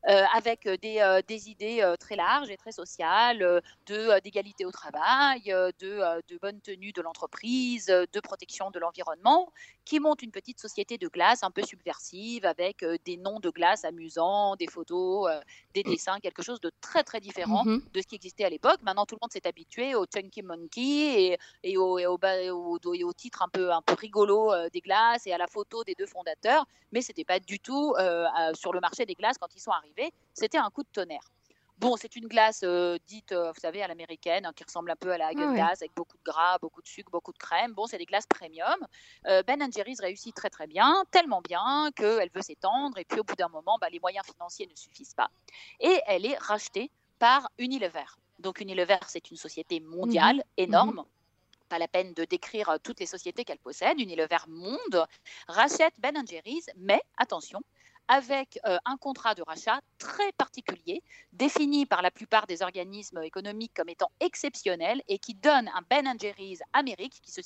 mhm. 0.07 0.11
euh, 0.15 0.25
avec 0.35 0.69
des, 0.69 1.21
des 1.27 1.51
idées 1.51 1.95
très 1.99 2.17
larges 2.17 2.51
et 2.51 2.57
très 2.57 2.73
sociales 2.73 3.63
de, 3.87 4.21
d'égalité 4.21 4.65
au 4.65 4.71
travail, 4.71 5.43
de, 5.45 6.23
de 6.29 6.39
bonne 6.39 6.61
tenue 6.61 6.93
de 6.93 7.03
l'entreprise, 7.03 7.87
de 7.87 8.21
protection 8.21 8.71
de 8.71 8.79
l'environnement, 8.79 9.53
qui 9.85 9.99
montent 9.99 10.23
une 10.23 10.31
petite 10.31 10.61
société 10.61 10.99
de 10.99 11.09
glace 11.09 11.43
un 11.43 11.51
peu 11.51 11.63
subversive 11.63 12.45
avec 12.45 12.85
des 13.05 13.17
noms 13.17 13.41
de 13.41 13.51
glace 13.51 13.85
amusants, 13.85 14.55
des 14.57 14.69
photos, 14.69 15.29
des 15.75 15.83
dessins, 15.83 16.21
quelque 16.21 16.43
chose 16.43 16.61
de 16.61 16.71
très 16.81 17.03
très 17.03 17.21
différent 17.21 17.65
mhm. 17.65 17.83
de 17.93 18.01
ce 18.01 18.07
qui 18.07 18.15
existait 18.15 18.45
à 18.45 18.51
l'époque. 18.51 18.81
Maintenant, 18.83 19.07
tout 19.07 19.17
le 19.17 19.25
monde 19.25 19.33
s'est 19.33 19.47
habitué 19.47 19.95
au 19.97 20.07
Chunky 20.07 20.43
Monkey 20.43 21.33
et, 21.33 21.39
et 21.65 21.77
au, 21.77 21.99
et 21.99 22.07
au, 22.07 22.17
au, 22.17 22.60
titre 23.21 23.43
un 23.43 23.49
peu, 23.49 23.73
un 23.73 23.83
peu 23.83 23.95
rigolo 23.95 24.53
euh, 24.53 24.69
des 24.71 24.81
glaces 24.81 25.27
et 25.27 25.33
à 25.33 25.39
la 25.39 25.47
photo 25.47 25.85
des 25.85 25.95
deux 25.95 26.07
fondateurs, 26.07 26.67
mais 26.93 27.03
c'était 27.03 27.25
pas 27.25 27.39
du 27.39 27.59
tout 27.61 27.95
euh, 27.99 28.27
sur 28.55 28.73
le 28.73 28.81
marché 28.81 29.07
des 29.07 29.15
glaces 29.15 29.39
quand 29.39 29.55
ils 29.55 29.61
sont 29.61 29.71
arrivés. 29.71 30.13
C'était 30.35 30.59
un 30.59 30.71
coup 30.71 30.83
de 30.83 30.89
tonnerre. 30.93 31.31
Bon, 31.79 31.97
c'est 31.97 32.15
une 32.15 32.27
glace 32.27 32.61
euh, 32.63 32.99
dite, 33.07 33.33
vous 33.33 33.61
savez, 33.61 33.83
à 33.83 33.89
l'américaine, 33.89 34.45
hein, 34.45 34.53
qui 34.55 34.65
ressemble 34.65 34.91
un 34.91 34.97
peu 34.97 35.13
à 35.13 35.19
la 35.19 35.33
Häagen 35.33 35.57
ah 35.59 35.69
avec 35.69 35.93
beaucoup 35.97 36.19
de 36.19 36.23
gras, 36.23 36.59
beaucoup 36.59 36.83
de 36.83 36.87
sucre, 36.87 37.11
beaucoup 37.11 37.33
de 37.33 37.39
crème. 37.39 37.73
Bon, 37.73 37.87
c'est 37.87 37.97
des 37.97 38.05
glaces 38.05 38.27
premium. 38.27 38.87
ben 39.25 39.73
Jerry's 39.73 40.01
réussit 40.01 40.35
très 40.35 40.51
très 40.51 40.67
bien, 40.67 41.05
tellement 41.11 41.41
bien 41.41 41.91
qu'elle 41.97 42.31
veut 42.35 42.43
s'étendre. 42.43 42.99
Et 42.99 43.05
puis 43.07 43.21
au 43.21 43.25
bout 43.25 43.37
d'un 43.37 43.49
moment, 43.49 43.79
bah, 43.81 43.89
les 43.91 43.99
moyens 43.99 44.27
financiers 44.27 44.67
ne 44.67 44.77
suffisent 44.77 45.15
pas. 45.15 45.31
Et 45.81 46.01
elle 46.07 46.27
est 46.27 46.37
rachetée 46.37 46.91
par 47.19 47.49
Unilever. 47.59 48.05
Donc 48.39 48.61
Unilever, 48.61 48.99
c'est 49.07 49.31
une 49.31 49.39
société 49.39 49.81
mondiale 49.81 50.37
mhm. 50.37 50.43
énorme. 50.59 50.97
Mhm 50.97 51.20
pas 51.71 51.79
la 51.79 51.89
peine 51.89 52.13
de 52.13 52.25
décrire 52.25 52.69
euh, 52.69 52.77
toutes 52.83 53.01
les 53.01 53.07
sociétés 53.07 53.45
qu'elle 53.45 53.59
possède. 53.59 53.99
Unilever 53.99 54.45
Monde 54.49 55.07
rachète 55.49 55.95
Ben 56.01 56.17
Jerry's, 56.27 56.67
mais 56.77 57.01
attention, 57.17 57.63
avec 58.09 58.59
euh, 58.67 58.77
un 58.87 58.97
contrat 58.97 59.37
de 59.37 59.43
rachat 59.43 59.81
très 59.99 60.33
particulier, 60.33 61.01
défini 61.33 61.87
par 61.87 62.03
la 62.03 62.11
plupart 62.11 62.49
des 62.49 62.61
organismes 62.61 63.23
économiques 63.23 63.73
comme 63.73 63.89
étant 63.89 64.11
exceptionnel 64.19 65.01
et 65.07 65.21
qui 65.21 65.35
donne 65.35 65.69
un 65.69 65.83
Ben 65.89 66.13
Jerry's 66.21 66.61
Amérique 66.73 67.21
qui 67.23 67.31
se 67.31 67.41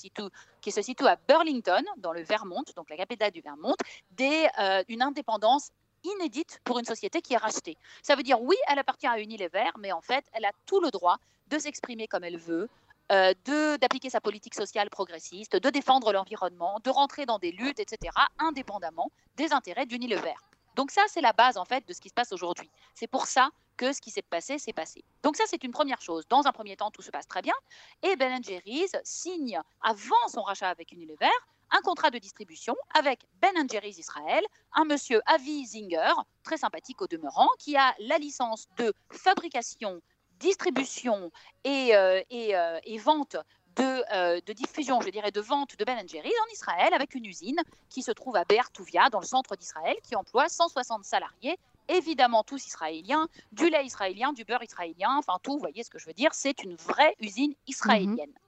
situe, 0.83 1.07
à 1.07 1.17
Burlington, 1.29 1.85
dans 1.99 2.15
le 2.15 2.23
Vermont, 2.23 2.65
donc 2.77 2.89
la 2.89 2.97
capitale 2.97 3.31
du 3.31 3.43
Vermont, 3.43 3.75
des, 4.13 4.49
euh, 4.59 4.83
une 4.89 5.03
indépendance 5.03 5.71
inédite 6.03 6.61
pour 6.65 6.79
une 6.79 6.87
société 6.87 7.21
qui 7.21 7.35
est 7.35 7.39
rachetée. 7.39 7.77
Ça 8.03 8.17
veut 8.17 8.23
dire 8.23 8.41
oui, 8.41 8.57
elle 8.69 8.79
appartient 8.79 9.07
à 9.07 9.21
Unilever, 9.21 9.69
mais 9.79 9.93
en 9.93 10.01
fait, 10.01 10.25
elle 10.33 10.47
a 10.47 10.53
tout 10.65 10.81
le 10.81 10.91
droit 10.91 11.19
de 11.49 11.59
s'exprimer 11.59 12.09
comme 12.09 12.25
elle 12.25 12.39
veut, 12.39 12.71
euh, 13.13 13.35
d'appliquer 13.79 14.11
sa 14.11 14.21
politique 14.21 14.55
sociale 14.55 14.89
progressiste, 14.91 15.57
de 15.57 15.71
défendre 15.71 16.13
l'environnement, 16.13 16.81
de 16.83 16.91
rentrer 16.91 17.27
dans 17.27 17.39
des 17.39 17.53
luttes, 17.53 17.81
etc., 17.81 18.13
indépendamment 18.39 19.11
des 19.37 19.53
intérêts 19.53 19.87
d'Unilever. 19.87 20.35
Donc 20.77 20.91
ça, 20.91 21.03
c'est 21.09 21.21
la 21.21 21.33
base 21.33 21.57
en 21.57 21.65
fait 21.65 21.87
de 21.87 21.93
ce 21.93 22.01
qui 22.01 22.09
se 22.09 22.15
passe 22.15 22.33
aujourd'hui. 22.33 22.71
C'est 22.95 23.07
pour 23.07 23.27
ça 23.27 23.51
que 23.77 23.93
ce 23.93 24.01
qui 24.01 24.11
s'est 24.11 24.23
passé, 24.23 24.59
s'est 24.59 24.73
passé. 24.73 25.05
Donc 25.23 25.37
ça, 25.37 25.45
c'est 25.47 25.63
une 25.65 25.73
première 25.73 26.01
chose. 26.01 26.27
Dans 26.29 26.47
un 26.47 26.53
premier 26.53 26.77
temps, 26.77 26.91
tout 26.91 27.03
se 27.03 27.11
passe 27.11 27.27
très 27.27 27.43
bien. 27.43 27.55
Et 28.03 28.17
Ben 28.17 28.43
Jerry's 28.43 28.97
signe, 29.03 29.61
avant 29.83 30.29
son 30.29 30.43
rachat 30.43 30.69
avec 30.69 30.93
Unilever, 30.93 31.31
un 31.71 31.81
contrat 31.81 32.11
de 32.11 32.19
distribution 32.19 32.77
avec 32.95 33.27
Ben 33.41 33.69
Jerry's 33.71 33.99
Israël, 33.99 34.45
un 34.75 34.85
monsieur 34.85 35.21
Avi 35.27 35.67
Zinger, 35.67 36.13
très 36.43 36.57
sympathique 36.57 37.03
au 37.03 37.07
demeurant, 37.07 37.49
qui 37.59 37.77
a 37.77 37.95
la 37.99 38.19
licence 38.19 38.69
de 38.77 38.95
fabrication 39.11 40.01
distribution 40.41 41.31
et, 41.65 41.95
euh, 41.95 42.21
euh, 42.33 42.81
et, 42.85 42.99
vente 42.99 43.37
de, 43.77 44.15
euh, 44.15 44.41
de, 44.47 44.53
diffusion, 44.53 45.01
je 45.01 45.11
dirais, 45.11 45.31
de 45.31 45.41
vente 45.41 45.77
de 45.79 45.85
Ben 45.85 46.07
Jerry's 46.09 46.33
en 46.47 46.53
Israël 46.53 46.95
avec 46.95 47.15
une 47.15 47.25
usine 47.25 47.61
qui 47.91 48.03
se 48.03 48.13
trouve 48.13 48.37
à 48.37 48.45
Be'er 48.45 48.71
Touvia, 48.73 49.11
dans 49.11 49.21
le 49.21 49.27
centre 49.27 49.57
d'Israël, 49.57 49.97
qui 50.03 50.15
emploie 50.15 50.49
160 50.49 51.05
salariés, 51.05 51.59
évidemment 51.89 52.45
tous 52.45 52.67
israéliens, 52.67 53.29
du 53.53 53.69
lait 53.69 53.85
israélien, 53.85 54.33
du 54.33 54.45
beurre 54.45 54.63
israélien, 54.63 55.17
enfin 55.19 55.39
tout, 55.43 55.53
vous 55.53 55.59
voyez 55.59 55.83
ce 55.83 55.91
que 55.91 55.99
je 55.99 56.07
veux 56.07 56.13
dire, 56.13 56.33
c'est 56.35 56.63
une 56.63 56.77
vraie 56.77 57.15
usine 57.21 57.55
israélienne. 57.67 58.31
Mhm. 58.31 58.44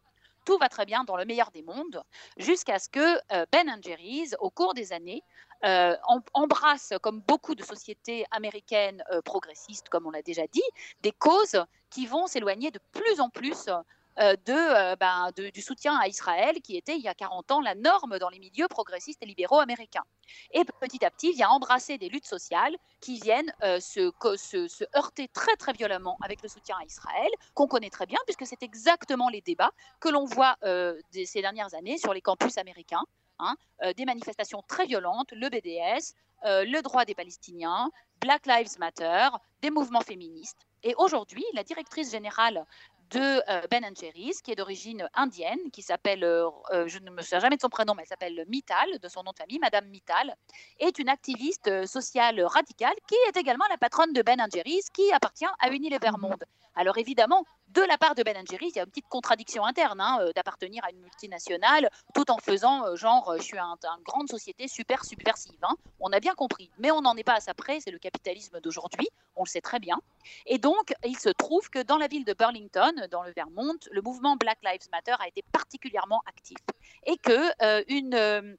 Tout 0.46 0.56
va 0.56 0.70
très 0.70 0.87
bien 0.87 1.04
dans 1.04 1.16
le 1.16 1.26
meilleur 1.26 1.50
des 1.50 1.62
mondes, 1.62 2.02
jusqu'à 2.38 2.78
ce 2.78 2.88
que 2.88 3.20
Ben 3.52 3.68
Jerry's, 3.82 4.35
au 4.40 4.48
cours 4.48 4.72
des 4.72 4.94
années, 4.94 5.22
euh, 5.64 5.96
embrasse, 6.35 6.92
comme 7.02 7.20
beaucoup 7.20 7.54
de 7.54 7.62
sociétés 7.62 8.26
américaines 8.30 9.02
euh, 9.11 9.22
progressistes, 9.22 9.88
comme 9.88 10.06
on 10.06 10.11
l'a 10.11 10.20
déjà 10.20 10.46
dit, 10.46 10.62
des 11.00 11.12
causes 11.12 11.64
qui 11.88 12.06
vont 12.06 12.26
s'éloigner 12.26 12.70
de 12.70 12.80
plus 12.92 13.20
en 13.20 13.30
plus 13.30 13.68
euh, 14.18 14.96
ben, 14.96 15.31
de, 15.37 15.50
du 15.50 15.62
soutien 15.62 15.96
à 15.98 16.09
Israël, 16.09 16.61
qui 16.62 16.76
était 16.76 16.96
il 16.96 17.02
y 17.02 17.09
a 17.09 17.14
40 17.14 17.50
ans 17.52 17.61
la 17.61 17.74
norme 17.74 18.18
dans 18.18 18.29
les 18.29 18.38
milieux 18.38 18.68
progressistes 18.68 19.22
et 19.22 19.26
libéraux 19.26 19.61
américains. 19.61 20.05
Et 20.52 20.64
petit 20.81 21.05
à 21.05 21.11
petit 21.11 21.33
vient 21.33 21.48
embrasser 21.48 21.98
des 21.98 22.09
luttes 22.09 22.26
sociales 22.26 22.76
qui 23.00 23.20
viennent 23.20 23.52
se, 23.62 24.11
se, 24.37 24.85
heurter 24.96 25.29
très 25.29 25.55
très 25.57 25.72
violemment 25.72 26.18
avec 26.22 26.42
le 26.42 26.48
soutien 26.48 26.76
à 26.81 26.85
Israël, 26.85 27.31
qu'on 27.55 27.66
connaît 27.66 27.90
très 27.90 28.07
bien, 28.07 28.18
puisque 28.26 28.46
c'est 28.46 28.62
exactement 28.62 29.29
les 29.29 29.40
débats 29.40 29.72
que 30.00 30.09
l'on 30.09 30.24
voit 30.24 30.57
ces 31.12 31.42
dernières 31.42 31.74
années 31.74 31.98
sur 31.98 32.12
les 32.12 32.20
campus 32.20 32.59
américains. 32.59 33.05
Hein, 33.38 33.57
euh, 33.83 33.92
des 33.92 34.07
manifestations 34.07 34.62
très 34.66 34.87
violentes, 34.87 35.31
le 35.33 35.50
BDS, 35.50 36.14
euh, 36.46 36.64
le 36.64 36.81
droit 36.81 37.05
des 37.05 37.14
Palestiniens, 37.14 37.90
Black 38.20 38.46
Lives 38.46 38.79
Matter, 38.79 39.29
des 39.61 39.70
mouvements 39.70 40.00
féministes. 40.00 40.66
Et 40.83 40.94
aujourd'hui, 40.96 41.44
la 41.52 41.62
directrice 41.62 42.11
générale 42.11 42.64
de 43.11 43.42
euh, 43.51 43.66
Ben 43.71 43.85
Jerry's, 43.99 44.42
qui 44.42 44.53
est 44.53 44.57
d'origine 44.57 45.09
indienne, 45.14 45.71
qui 45.73 45.83
s'appelle, 45.83 46.21
je 46.21 46.99
ne 46.99 47.11
me 47.11 47.23
souviens 47.23 47.40
jamais 47.40 47.57
de 47.57 47.61
son 47.61 47.69
prénom, 47.69 47.95
mais 47.95 48.03
elle 48.03 48.09
s'appelle 48.09 48.45
Mittal, 48.49 48.99
de 49.01 49.09
son 49.09 49.23
nom 49.23 49.33
de 49.33 49.38
famille, 49.38 49.59
Madame 49.59 49.87
Mittal, 49.87 50.35
est 50.79 50.99
une 50.99 51.09
activiste 51.09 51.87
sociale 51.87 52.40
radicale 52.42 52.95
qui 53.09 53.14
est 53.29 53.37
également 53.37 53.66
la 53.71 53.77
patronne 53.77 54.12
de 54.12 54.23
Ben 54.23 54.45
Jerry's, 54.53 54.90
qui 54.90 55.12
appartient 55.12 55.47
à 55.59 55.71
Unilever 55.71 56.11
Monde. 56.19 56.45
Alors 56.77 56.99
évidemment, 56.99 57.45
de 57.69 57.81
la 57.81 57.97
part 57.97 58.15
de 58.15 58.23
Ben 58.23 58.37
Jerry's, 58.49 58.73
il 58.75 58.77
y 58.77 58.81
a 58.81 58.85
une 58.85 58.91
petite 58.91 59.09
contradiction 59.09 59.65
interne 59.65 60.01
hein, 60.01 60.19
euh, 60.21 60.33
d'appartenir 60.35 60.85
à 60.85 60.91
une 60.91 61.01
multinationale 61.01 61.89
tout 62.15 62.31
en 62.31 62.39
faisant 62.39 62.87
euh, 62.87 62.97
genre 62.97 63.31
euh, 63.31 63.39
je 63.39 63.45
suis 63.45 63.59
une 63.59 64.03
grande 64.05 64.29
société 64.29 64.69
super 64.69 65.05
subversive. 65.05 65.59
Hein. 65.62 65.75
On 66.01 66.12
a 66.12 66.21
bien 66.21 66.35
compris, 66.35 66.71
mais 66.79 66.91
on 66.91 67.01
n'en 67.01 67.17
est 67.17 67.25
pas 67.25 67.37
à 67.37 67.41
ça 67.41 67.55
près, 67.55 67.81
c'est 67.81 67.91
le 67.91 67.99
capitalisme 67.99 68.61
d'aujourd'hui, 68.61 69.09
on 69.37 69.45
le 69.45 69.49
sait 69.49 69.62
très 69.62 69.81
bien. 69.81 69.99
Et 70.45 70.59
donc, 70.59 70.93
il 71.05 71.19
se 71.19 71.31
trouve 71.31 71.71
que 71.71 71.83
dans 71.83 71.97
la 71.97 72.09
ville 72.09 72.25
de 72.25 72.35
Burlington, 72.35 72.93
dans 73.11 73.23
le 73.23 73.33
Vermont, 73.33 73.79
le 73.91 74.03
mouvement 74.03 74.37
Black 74.37 74.59
Lives 74.62 74.89
Matter 74.93 75.15
a 75.19 75.29
été 75.29 75.43
particulièrement 75.53 76.23
actif 76.27 76.59
et 77.07 77.17
que 77.17 77.91
une 77.91 78.57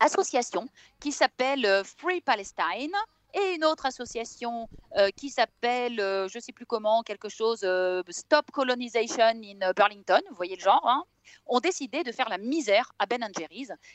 association 0.00 0.66
qui 1.00 1.12
s'appelle 1.12 1.82
Free 1.84 2.20
Palestine 2.20 2.94
et 3.34 3.54
une 3.54 3.64
autre 3.64 3.86
association 3.86 4.68
euh, 4.96 5.10
qui 5.10 5.30
s'appelle, 5.30 6.00
euh, 6.00 6.28
je 6.28 6.38
ne 6.38 6.42
sais 6.42 6.52
plus 6.52 6.66
comment, 6.66 7.02
quelque 7.02 7.28
chose, 7.28 7.60
euh, 7.64 8.02
Stop 8.08 8.50
Colonization 8.52 9.24
in 9.24 9.72
Burlington, 9.74 10.20
vous 10.30 10.36
voyez 10.36 10.56
le 10.56 10.62
genre, 10.62 10.86
hein, 10.86 11.04
ont 11.46 11.60
décidé 11.60 12.04
de 12.04 12.12
faire 12.12 12.28
la 12.28 12.38
misère 12.38 12.92
à 12.98 13.06
Ben. 13.06 13.20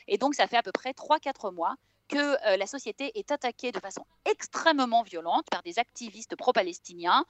Et 0.08 0.18
donc, 0.18 0.34
ça 0.34 0.46
fait 0.46 0.56
à 0.56 0.62
peu 0.62 0.72
près 0.72 0.92
3-4 0.92 1.52
mois 1.52 1.76
que 2.10 2.56
la 2.56 2.66
société 2.66 3.18
est 3.18 3.30
attaquée 3.30 3.72
de 3.72 3.78
façon 3.78 4.04
extrêmement 4.24 5.02
violente 5.02 5.46
par 5.50 5.62
des 5.62 5.78
activistes 5.78 6.36
pro-palestiniens 6.36 7.24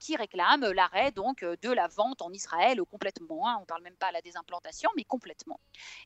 qui 0.00 0.16
réclament 0.16 0.72
l'arrêt 0.72 1.12
donc 1.12 1.44
de 1.44 1.70
la 1.70 1.88
vente 1.88 2.22
en 2.22 2.32
Israël 2.32 2.80
complètement. 2.90 3.48
Hein. 3.48 3.56
on 3.58 3.60
ne 3.60 3.66
parle 3.66 3.82
même 3.82 3.96
pas 3.96 4.08
à 4.08 4.12
la 4.12 4.22
désimplantation, 4.22 4.90
mais 4.96 5.04
complètement. 5.04 5.60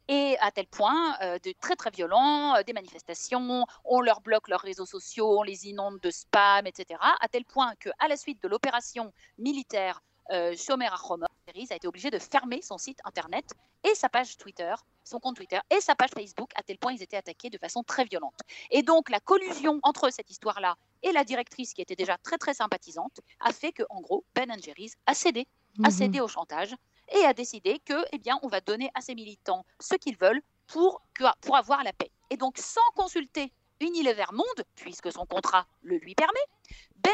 Et 0.09 0.37
à 0.41 0.51
tel 0.51 0.67
point, 0.67 1.17
de 1.21 1.53
très 1.61 1.77
très 1.77 1.91
violents, 1.91 2.61
des 2.67 2.73
manifestations, 2.73 3.65
on 3.85 4.01
leur 4.01 4.21
bloque 4.21 4.49
leurs 4.49 4.61
réseaux 4.61 4.87
sociaux, 4.87 5.39
on 5.39 5.43
les 5.43 5.67
inonde 5.67 6.01
de 6.01 6.11
spam, 6.11 6.67
etc. 6.67 7.01
À 7.21 7.29
tel 7.29 7.45
point 7.45 7.75
qu'à 7.77 8.09
la 8.09 8.17
suite 8.17 8.43
de 8.43 8.49
l'opération 8.49 9.13
militaire 9.39 9.77
euh, 9.87 10.16
Shomer 10.31 10.87
Achomor 10.93 11.29
a 11.71 11.75
été 11.75 11.87
obligé 11.87 12.11
de 12.11 12.19
fermer 12.19 12.61
son 12.61 12.77
site 12.77 12.99
internet 13.05 13.55
et 13.85 13.95
sa 13.95 14.09
page 14.09 14.37
Twitter, 14.37 14.75
son 15.05 15.21
compte 15.21 15.37
Twitter 15.37 15.59
et 15.71 15.81
sa 15.81 15.95
page 15.95 16.11
Facebook, 16.11 16.51
à 16.57 16.63
tel 16.63 16.77
point 16.79 16.93
ils 16.93 17.03
étaient 17.03 17.17
attaqués 17.17 17.51
de 17.51 17.59
façon 17.59 17.83
très 17.83 18.05
violente. 18.05 18.39
Et 18.71 18.83
donc 18.83 19.09
la 19.11 19.21
collusion 19.21 19.79
entre 19.83 20.11
cette 20.11 20.31
histoire-là 20.31 20.77
et 21.03 21.13
la 21.13 21.25
directrice, 21.25 21.73
qui 21.73 21.83
était 21.83 21.97
déjà 21.97 22.19
très 22.19 22.37
très 22.37 22.55
sympathisante, 22.55 23.21
a 23.41 23.53
fait 23.53 23.73
que, 23.73 23.85
en 23.91 24.01
gros, 24.01 24.25
Ben 24.35 24.53
Jerry's 24.61 24.97
a 25.07 25.15
cédé, 25.15 25.47
a 25.85 25.89
mhm. 25.89 25.91
cédé 25.91 26.21
au 26.21 26.29
chantage 26.29 26.75
et 27.13 27.25
a 27.25 27.33
décidé 27.33 27.79
que, 27.79 28.05
eh 28.13 28.19
bien, 28.19 28.39
on 28.43 28.49
va 28.49 28.61
donner 28.61 28.91
à 28.95 29.01
ses 29.01 29.15
militants 29.15 29.65
ce 29.79 29.95
qu'ils 29.95 30.17
veulent 30.17 30.43
pour, 30.67 31.03
pour 31.41 31.57
avoir 31.57 31.85
la 31.85 31.93
paix. 31.93 32.11
Et 32.31 32.37
donc, 32.37 32.59
sans 32.59 32.81
consulter 32.97 33.53
Unilever 33.81 34.25
Monde, 34.33 34.65
puisque 34.75 35.13
son 35.13 35.27
contrat 35.27 35.67
le 35.83 35.99
lui 35.99 36.15
permet, 36.15 36.41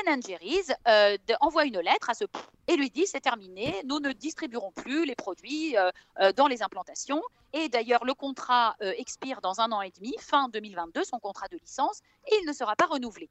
Ben 0.04 0.20
Jerry's 0.20 0.72
euh, 0.88 1.16
envoie 1.40 1.64
une 1.64 1.78
lettre 1.78 2.10
à 2.10 2.14
ce 2.14 2.24
et 2.68 2.76
lui 2.76 2.90
dit 2.90 3.06
c'est 3.06 3.20
terminé, 3.20 3.82
nous 3.86 4.00
ne 4.00 4.12
distribuerons 4.12 4.72
plus 4.72 5.04
les 5.04 5.14
produits 5.14 5.76
euh, 5.76 5.90
euh, 6.20 6.32
dans 6.32 6.48
les 6.48 6.62
implantations. 6.62 7.22
Et 7.52 7.68
d'ailleurs, 7.68 8.04
le 8.04 8.14
contrat 8.14 8.76
expire 8.80 9.42
dans 9.42 9.60
un 9.60 9.70
an 9.72 9.82
et 9.82 9.90
demi, 9.90 10.14
fin 10.18 10.48
2022, 10.48 11.04
son 11.04 11.18
contrat 11.18 11.48
de 11.48 11.58
licence, 11.58 12.00
et 12.26 12.34
il 12.40 12.46
ne 12.46 12.52
sera 12.52 12.74
pas 12.76 12.86
renouvelé. 12.86 13.28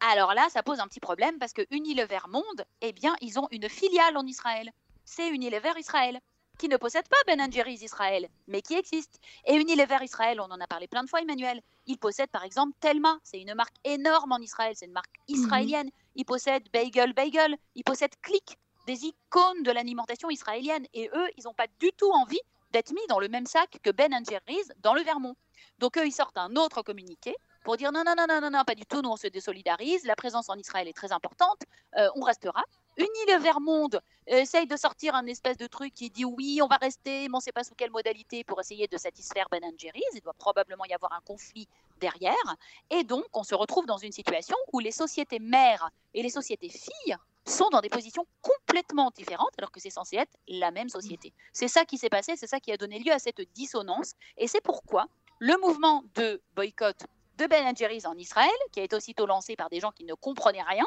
Alors 0.00 0.34
là, 0.34 0.48
ça 0.50 0.64
pose 0.64 0.80
un 0.80 0.88
petit 0.88 1.00
problème 1.00 1.38
parce 1.38 1.52
que 1.52 1.62
Unilever 1.70 2.18
Monde, 2.28 2.64
eh 2.80 2.92
bien, 2.92 3.14
ils 3.20 3.38
ont 3.38 3.46
une 3.52 3.68
filiale 3.68 4.16
en 4.16 4.26
Israël. 4.26 4.72
C'est 5.04 5.28
Unilever 5.28 5.72
Israël 5.78 6.20
qui 6.58 6.68
ne 6.68 6.76
possède 6.76 7.08
pas 7.08 7.16
Ben 7.26 7.52
Jerry's 7.52 7.82
Israël, 7.82 8.28
mais 8.48 8.62
qui 8.62 8.74
existe. 8.74 9.20
Et 9.44 9.54
Unilever 9.54 9.98
Israël, 10.02 10.40
on 10.40 10.50
en 10.50 10.60
a 10.60 10.66
parlé 10.66 10.88
plein 10.88 11.04
de 11.04 11.08
fois, 11.08 11.20
Emmanuel, 11.20 11.60
il 11.86 11.98
possède 11.98 12.30
par 12.30 12.44
exemple 12.44 12.72
Telma, 12.80 13.18
c'est 13.22 13.40
une 13.40 13.54
marque 13.54 13.76
énorme 13.84 14.32
en 14.32 14.38
Israël, 14.38 14.72
c'est 14.74 14.86
une 14.86 14.92
marque 14.92 15.14
mhm. 15.28 15.36
israélienne. 15.36 15.90
Il 16.14 16.24
possède 16.24 16.68
Bagel 16.72 17.12
Bagel, 17.12 17.56
il 17.74 17.84
possède 17.84 18.12
Click, 18.22 18.58
des 18.86 19.04
icônes 19.04 19.62
de 19.62 19.70
l'alimentation 19.70 20.30
israélienne. 20.30 20.86
Et 20.94 21.10
eux, 21.14 21.28
ils 21.36 21.44
n'ont 21.44 21.54
pas 21.54 21.66
du 21.80 21.90
tout 21.92 22.10
envie 22.12 22.40
d'être 22.72 22.92
mis 22.92 23.06
dans 23.08 23.20
le 23.20 23.28
même 23.28 23.46
sac 23.46 23.78
que 23.82 23.90
Ben 23.90 24.12
Jerry's 24.28 24.72
dans 24.82 24.94
le 24.94 25.02
Vermont. 25.02 25.36
Donc 25.78 25.98
eux, 25.98 26.06
ils 26.06 26.12
sortent 26.12 26.38
un 26.38 26.56
autre 26.56 26.82
communiqué 26.82 27.34
pour 27.64 27.76
dire 27.76 27.90
non, 27.92 28.04
non, 28.04 28.14
non, 28.16 28.26
non, 28.28 28.40
non, 28.40 28.50
non, 28.50 28.64
pas 28.64 28.76
du 28.76 28.86
tout, 28.86 29.02
nous 29.02 29.10
on 29.10 29.16
se 29.16 29.26
désolidarise, 29.26 30.04
la 30.04 30.14
présence 30.14 30.48
en 30.48 30.54
Israël 30.54 30.86
est 30.86 30.92
très 30.92 31.10
importante, 31.10 31.62
euh, 31.96 32.08
on 32.14 32.20
restera. 32.20 32.62
Unilever 32.96 33.60
Monde 33.60 34.00
essaye 34.26 34.66
de 34.66 34.76
sortir 34.76 35.14
un 35.14 35.26
espèce 35.26 35.58
de 35.58 35.66
truc 35.66 35.92
qui 35.94 36.10
dit 36.10 36.24
oui, 36.24 36.60
on 36.62 36.66
va 36.66 36.76
rester, 36.76 37.28
mais 37.28 37.34
on 37.34 37.38
ne 37.38 37.42
sait 37.42 37.52
pas 37.52 37.64
sous 37.64 37.74
quelle 37.74 37.90
modalité 37.90 38.42
pour 38.44 38.58
essayer 38.60 38.88
de 38.88 38.96
satisfaire 38.96 39.46
Ben 39.50 39.62
Jerry's. 39.76 40.02
Il 40.14 40.22
doit 40.22 40.34
probablement 40.34 40.84
y 40.86 40.94
avoir 40.94 41.12
un 41.12 41.20
conflit 41.20 41.68
derrière. 42.00 42.56
Et 42.90 43.04
donc, 43.04 43.24
on 43.34 43.42
se 43.42 43.54
retrouve 43.54 43.86
dans 43.86 43.98
une 43.98 44.12
situation 44.12 44.56
où 44.72 44.78
les 44.78 44.92
sociétés 44.92 45.38
mères 45.38 45.90
et 46.14 46.22
les 46.22 46.30
sociétés 46.30 46.70
filles 46.70 47.16
sont 47.44 47.68
dans 47.68 47.80
des 47.80 47.88
positions 47.88 48.26
complètement 48.40 49.10
différentes 49.14 49.52
alors 49.58 49.70
que 49.70 49.80
c'est 49.80 49.90
censé 49.90 50.16
être 50.16 50.32
la 50.48 50.70
même 50.70 50.88
société. 50.88 51.32
C'est 51.52 51.68
ça 51.68 51.84
qui 51.84 51.98
s'est 51.98 52.08
passé, 52.08 52.34
c'est 52.36 52.48
ça 52.48 52.60
qui 52.60 52.72
a 52.72 52.76
donné 52.76 52.98
lieu 52.98 53.12
à 53.12 53.18
cette 53.18 53.40
dissonance. 53.54 54.14
Et 54.36 54.48
c'est 54.48 54.60
pourquoi 54.62 55.06
le 55.38 55.56
mouvement 55.60 56.02
de 56.14 56.40
boycott 56.54 56.96
de 57.38 57.46
Ben 57.46 57.76
Jerry's 57.76 58.06
en 58.06 58.16
Israël, 58.16 58.50
qui 58.72 58.80
a 58.80 58.82
été 58.82 58.96
aussitôt 58.96 59.26
lancé 59.26 59.54
par 59.54 59.68
des 59.68 59.80
gens 59.80 59.92
qui 59.92 60.04
ne 60.04 60.14
comprenaient 60.14 60.62
rien, 60.62 60.86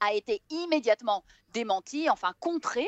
a 0.00 0.12
été 0.12 0.42
immédiatement 0.50 1.24
démenti, 1.52 2.08
enfin 2.10 2.34
contré 2.40 2.86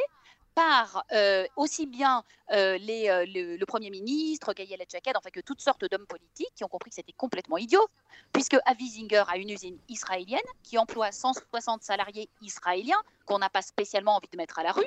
par 0.55 1.05
euh, 1.13 1.47
aussi 1.57 1.87
bien 1.87 2.25
euh, 2.53 2.79
euh, 2.79 3.25
le, 3.27 3.65
Premier 3.65 3.91
ministre, 3.91 4.53
Gaël 4.53 4.83
Tchaked, 4.87 5.17
enfin 5.17 5.31
que 5.31 5.41
toutes 5.41 5.61
sortes 5.61 5.85
d'hommes 5.91 6.07
politiques 6.07 6.53
qui 6.55 6.65
ont 6.65 6.69
compris 6.69 6.91
que 6.91 6.97
c'était 6.97 7.13
complètement 7.13 7.57
idiot, 7.57 7.87
puisque 8.33 8.57
Avizinger 8.67 9.25
a 9.29 9.37
une 9.37 9.51
usine 9.51 9.79
israélienne 9.89 10.41
qui 10.63 10.77
emploie 10.79 11.13
160 11.13 11.83
salariés 11.83 12.29
israéliens 12.43 13.01
qu'on 13.27 13.39
n'a 13.39 13.51
pas 13.51 13.63
spécialement 13.63 14.17
envie 14.17 14.29
de 14.31 14.37
mettre 14.37 14.59
à 14.59 14.63
la 14.63 14.73
rue. 14.73 14.87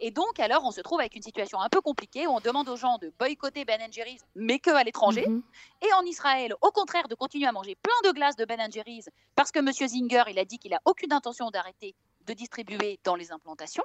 Et 0.00 0.10
donc, 0.10 0.40
alors, 0.40 0.64
on 0.64 0.70
se 0.70 0.80
trouve 0.80 1.00
avec 1.00 1.14
une 1.14 1.22
situation 1.22 1.60
un 1.60 1.68
peu 1.68 1.80
compliquée 1.80 2.26
où 2.26 2.30
on 2.30 2.40
demande 2.40 2.68
aux 2.68 2.76
gens 2.76 2.98
de 2.98 3.12
boycotter 3.18 3.64
Ben 3.64 3.80
Jerry's, 3.92 4.22
mais 4.34 4.58
que 4.58 4.70
à 4.70 4.82
l'étranger. 4.82 5.26
Mhm. 5.26 5.42
Et 5.82 5.92
en 5.94 6.02
Israël, 6.02 6.54
au 6.60 6.70
contraire, 6.70 7.08
de 7.08 7.14
continuer 7.14 7.46
à 7.46 7.52
manger 7.52 7.76
plein 7.76 8.10
de 8.10 8.14
glaces 8.14 8.36
de 8.36 8.44
Ben 8.44 8.70
Jerry's 8.70 9.08
parce 9.34 9.50
que 9.50 9.60
M. 9.60 9.72
Zinger, 9.72 10.24
il 10.28 10.38
a 10.38 10.44
dit 10.44 10.58
qu'il 10.58 10.72
n'a 10.72 10.80
aucune 10.84 11.12
intention 11.12 11.50
d'arrêter 11.50 11.94
de 12.26 12.32
distribuer 12.32 12.98
dans 13.04 13.16
les 13.16 13.32
implantations. 13.32 13.84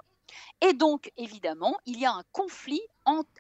Et 0.62 0.74
donc, 0.74 1.12
évidemment, 1.18 1.78
il 1.86 2.00
y 2.00 2.06
a 2.06 2.12
un 2.12 2.24
conflit 2.32 2.82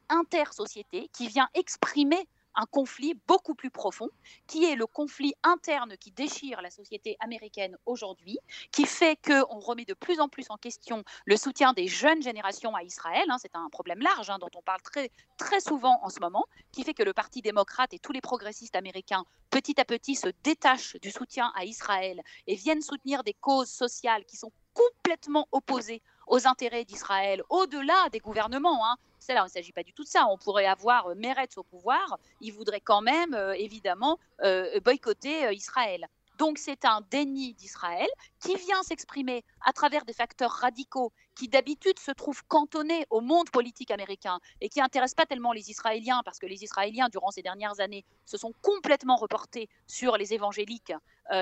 inter-société 0.09 1.09
qui 1.13 1.27
vient 1.27 1.47
exprimer 1.53 2.27
un 2.55 2.65
conflit 2.65 3.13
beaucoup 3.27 3.55
plus 3.55 3.69
profond, 3.69 4.09
qui 4.47 4.65
est 4.65 4.75
le 4.75 4.87
conflit 4.87 5.33
interne 5.43 5.97
qui 5.97 6.11
déchire 6.11 6.61
la 6.61 6.69
société 6.69 7.17
américaine 7.19 7.77
aujourd'hui, 7.85 8.39
qui 8.71 8.85
fait 8.85 9.17
qu'on 9.25 9.59
remet 9.59 9.85
de 9.85 9.93
plus 9.93 10.19
en 10.19 10.27
plus 10.27 10.45
en 10.49 10.57
question 10.57 11.03
le 11.25 11.37
soutien 11.37 11.73
des 11.73 11.87
jeunes 11.87 12.21
générations 12.21 12.75
à 12.75 12.83
Israël. 12.83 13.25
Hein, 13.29 13.37
c'est 13.39 13.55
un 13.55 13.69
problème 13.69 13.99
large 13.99 14.29
hein, 14.29 14.39
dont 14.39 14.49
on 14.55 14.61
parle 14.61 14.81
très, 14.81 15.11
très 15.37 15.59
souvent 15.59 15.99
en 16.03 16.09
ce 16.09 16.19
moment, 16.19 16.45
qui 16.71 16.83
fait 16.83 16.93
que 16.93 17.03
le 17.03 17.13
Parti 17.13 17.41
démocrate 17.41 17.93
et 17.93 17.99
tous 17.99 18.11
les 18.11 18.21
progressistes 18.21 18.75
américains, 18.75 19.25
petit 19.49 19.79
à 19.79 19.85
petit, 19.85 20.15
se 20.15 20.29
détachent 20.43 20.97
du 21.01 21.11
soutien 21.11 21.51
à 21.55 21.65
Israël 21.65 22.21
et 22.47 22.55
viennent 22.55 22.81
soutenir 22.81 23.23
des 23.23 23.33
causes 23.33 23.69
sociales 23.69 24.25
qui 24.25 24.37
sont 24.37 24.51
complètement 24.73 25.47
opposées 25.51 26.01
aux 26.27 26.47
intérêts 26.47 26.85
d'Israël, 26.85 27.43
au-delà 27.49 28.09
des 28.11 28.19
gouvernements. 28.19 28.85
Hein. 28.85 28.97
C'est 29.19 29.33
là, 29.33 29.41
il 29.41 29.45
ne 29.45 29.49
s'agit 29.49 29.71
pas 29.71 29.83
du 29.83 29.93
tout 29.93 30.03
de 30.03 30.09
ça. 30.09 30.25
On 30.29 30.37
pourrait 30.37 30.65
avoir 30.65 31.07
euh, 31.07 31.15
Meretz 31.15 31.57
au 31.57 31.63
pouvoir, 31.63 32.17
il 32.41 32.51
voudrait 32.51 32.81
quand 32.81 33.01
même, 33.01 33.33
euh, 33.33 33.53
évidemment, 33.53 34.17
euh, 34.43 34.79
boycotter 34.79 35.53
Israël. 35.53 36.07
Donc 36.39 36.57
c'est 36.57 36.85
un 36.85 37.01
déni 37.11 37.53
d'Israël 37.53 38.07
qui 38.39 38.55
vient 38.55 38.81
s'exprimer 38.81 39.43
à 39.65 39.73
travers 39.73 40.05
des 40.05 40.13
facteurs 40.13 40.51
radicaux 40.51 41.11
qui 41.35 41.49
d'habitude 41.49 41.99
se 41.99 42.11
trouvent 42.11 42.43
cantonnés 42.47 43.05
au 43.09 43.19
monde 43.19 43.49
politique 43.49 43.91
américain 43.91 44.39
et 44.61 44.69
qui 44.69 44.79
n'intéressent 44.79 45.15
pas 45.15 45.25
tellement 45.25 45.51
les 45.51 45.69
Israéliens 45.69 46.21
parce 46.23 46.39
que 46.39 46.45
les 46.45 46.63
Israéliens, 46.63 47.09
durant 47.09 47.31
ces 47.31 47.41
dernières 47.41 47.81
années, 47.81 48.05
se 48.25 48.37
sont 48.37 48.53
complètement 48.61 49.17
reportés 49.17 49.67
sur 49.85 50.15
les 50.15 50.33
évangéliques 50.33 50.93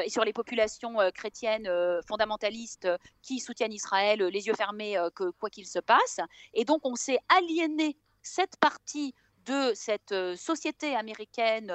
et 0.03 0.09
sur 0.09 0.23
les 0.23 0.33
populations 0.33 0.99
euh, 0.99 1.11
chrétiennes 1.11 1.67
euh, 1.67 2.01
fondamentalistes 2.07 2.87
qui 3.21 3.39
soutiennent 3.39 3.73
Israël 3.73 4.21
les 4.21 4.47
yeux 4.47 4.53
fermés 4.55 4.97
que 5.15 5.29
quoi 5.31 5.49
qu'il 5.49 5.65
se 5.65 5.79
passe. 5.79 6.19
Et 6.53 6.65
donc 6.65 6.81
on 6.83 6.95
s'est 6.95 7.19
aliéné 7.29 7.97
cette 8.21 8.57
partie 8.57 9.13
de 9.47 9.73
cette 9.73 10.13
société 10.35 10.95
américaine 10.95 11.73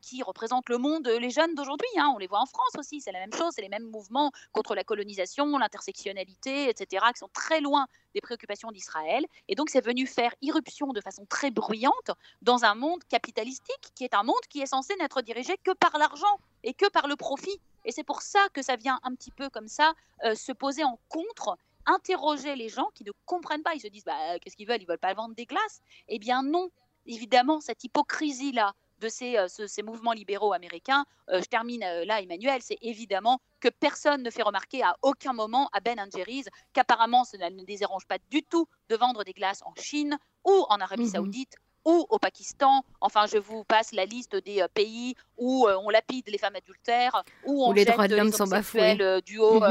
qui 0.00 0.22
représente 0.22 0.68
le 0.68 0.78
monde, 0.78 1.08
les 1.08 1.30
jeunes 1.30 1.54
d'aujourd'hui. 1.54 1.88
Hein, 1.96 2.12
on 2.14 2.18
les 2.18 2.26
voit 2.26 2.40
en 2.40 2.46
France 2.46 2.72
aussi, 2.78 3.00
c'est 3.00 3.12
la 3.12 3.20
même 3.20 3.32
chose, 3.32 3.52
c'est 3.54 3.62
les 3.62 3.68
mêmes 3.68 3.90
mouvements 3.90 4.30
contre 4.52 4.74
la 4.74 4.84
colonisation, 4.84 5.58
l'intersectionnalité, 5.58 6.68
etc., 6.68 7.06
qui 7.12 7.18
sont 7.18 7.30
très 7.32 7.60
loin 7.60 7.86
des 8.14 8.20
préoccupations 8.20 8.70
d'Israël. 8.70 9.24
Et 9.48 9.54
donc 9.54 9.70
c'est 9.70 9.84
venu 9.84 10.06
faire 10.06 10.34
irruption 10.42 10.92
de 10.92 11.00
façon 11.00 11.26
très 11.26 11.50
bruyante 11.50 12.10
dans 12.42 12.64
un 12.64 12.74
monde 12.74 13.02
capitalistique 13.04 13.92
qui 13.94 14.04
est 14.04 14.14
un 14.14 14.22
monde 14.22 14.36
qui 14.48 14.60
est 14.60 14.66
censé 14.66 14.94
n'être 14.96 15.22
dirigé 15.22 15.56
que 15.64 15.72
par 15.72 15.96
l'argent 15.98 16.38
et 16.62 16.74
que 16.74 16.88
par 16.90 17.06
le 17.06 17.16
profit. 17.16 17.60
Et 17.84 17.92
c'est 17.92 18.04
pour 18.04 18.22
ça 18.22 18.40
que 18.52 18.62
ça 18.62 18.76
vient 18.76 19.00
un 19.02 19.14
petit 19.14 19.30
peu 19.30 19.48
comme 19.48 19.68
ça 19.68 19.94
se 20.34 20.52
poser 20.52 20.84
en 20.84 20.98
contre 21.08 21.56
interroger 21.86 22.54
les 22.54 22.68
gens 22.68 22.90
qui 22.94 23.04
ne 23.04 23.12
comprennent 23.24 23.62
pas. 23.62 23.74
Ils 23.74 23.80
se 23.80 23.88
disent 23.88 24.04
bah, 24.04 24.38
qu'est-ce 24.40 24.56
qu'ils 24.56 24.68
veulent? 24.68 24.82
Ils 24.82 24.88
veulent 24.88 24.98
pas 24.98 25.14
vendre 25.14 25.34
des 25.34 25.46
glaces? 25.46 25.80
Eh 26.08 26.18
bien 26.18 26.42
non, 26.42 26.70
évidemment, 27.08 27.60
cette 27.60 27.82
hypocrisie-là 27.84 28.72
de 29.00 29.08
ces, 29.08 29.36
euh, 29.36 29.46
ces, 29.48 29.82
mouvements 29.82 30.12
libéraux 30.12 30.52
américains, 30.52 31.04
euh, 31.30 31.40
je 31.40 31.46
termine 31.46 31.82
euh, 31.82 32.04
là, 32.04 32.20
Emmanuel, 32.20 32.60
c'est 32.62 32.78
évidemment 32.82 33.40
que 33.60 33.68
personne 33.68 34.22
ne 34.22 34.30
fait 34.30 34.42
remarquer 34.42 34.82
à 34.82 34.96
aucun 35.02 35.32
moment 35.32 35.68
à 35.72 35.80
Ben 35.80 35.98
Jerry's 36.14 36.46
qu'apparemment, 36.72 37.24
ça 37.24 37.38
ne 37.38 37.64
dérange 37.64 38.06
pas 38.06 38.18
du 38.30 38.42
tout 38.42 38.66
de 38.88 38.96
vendre 38.96 39.24
des 39.24 39.32
glaces 39.32 39.62
en 39.64 39.74
Chine 39.76 40.18
ou 40.44 40.66
en 40.68 40.80
Arabie 40.80 41.04
mhm. 41.04 41.10
Saoudite 41.10 41.56
ou 41.84 42.06
au 42.10 42.18
Pakistan. 42.18 42.84
Enfin, 43.00 43.26
je 43.26 43.38
vous 43.38 43.64
passe 43.64 43.92
la 43.92 44.04
liste 44.04 44.36
des 44.36 44.66
pays 44.74 45.14
où 45.38 45.66
on 45.68 45.88
lapide 45.88 46.28
les 46.28 46.36
femmes 46.36 46.56
adultères, 46.56 47.22
où 47.44 47.64
on 47.64 47.72
les 47.72 47.84
droits 47.84 48.08
de 48.08 48.16
l'homme 48.16 48.32
sont 48.32 48.46
bafoués 48.46 48.96
du 49.24 49.38
haut. 49.38 49.62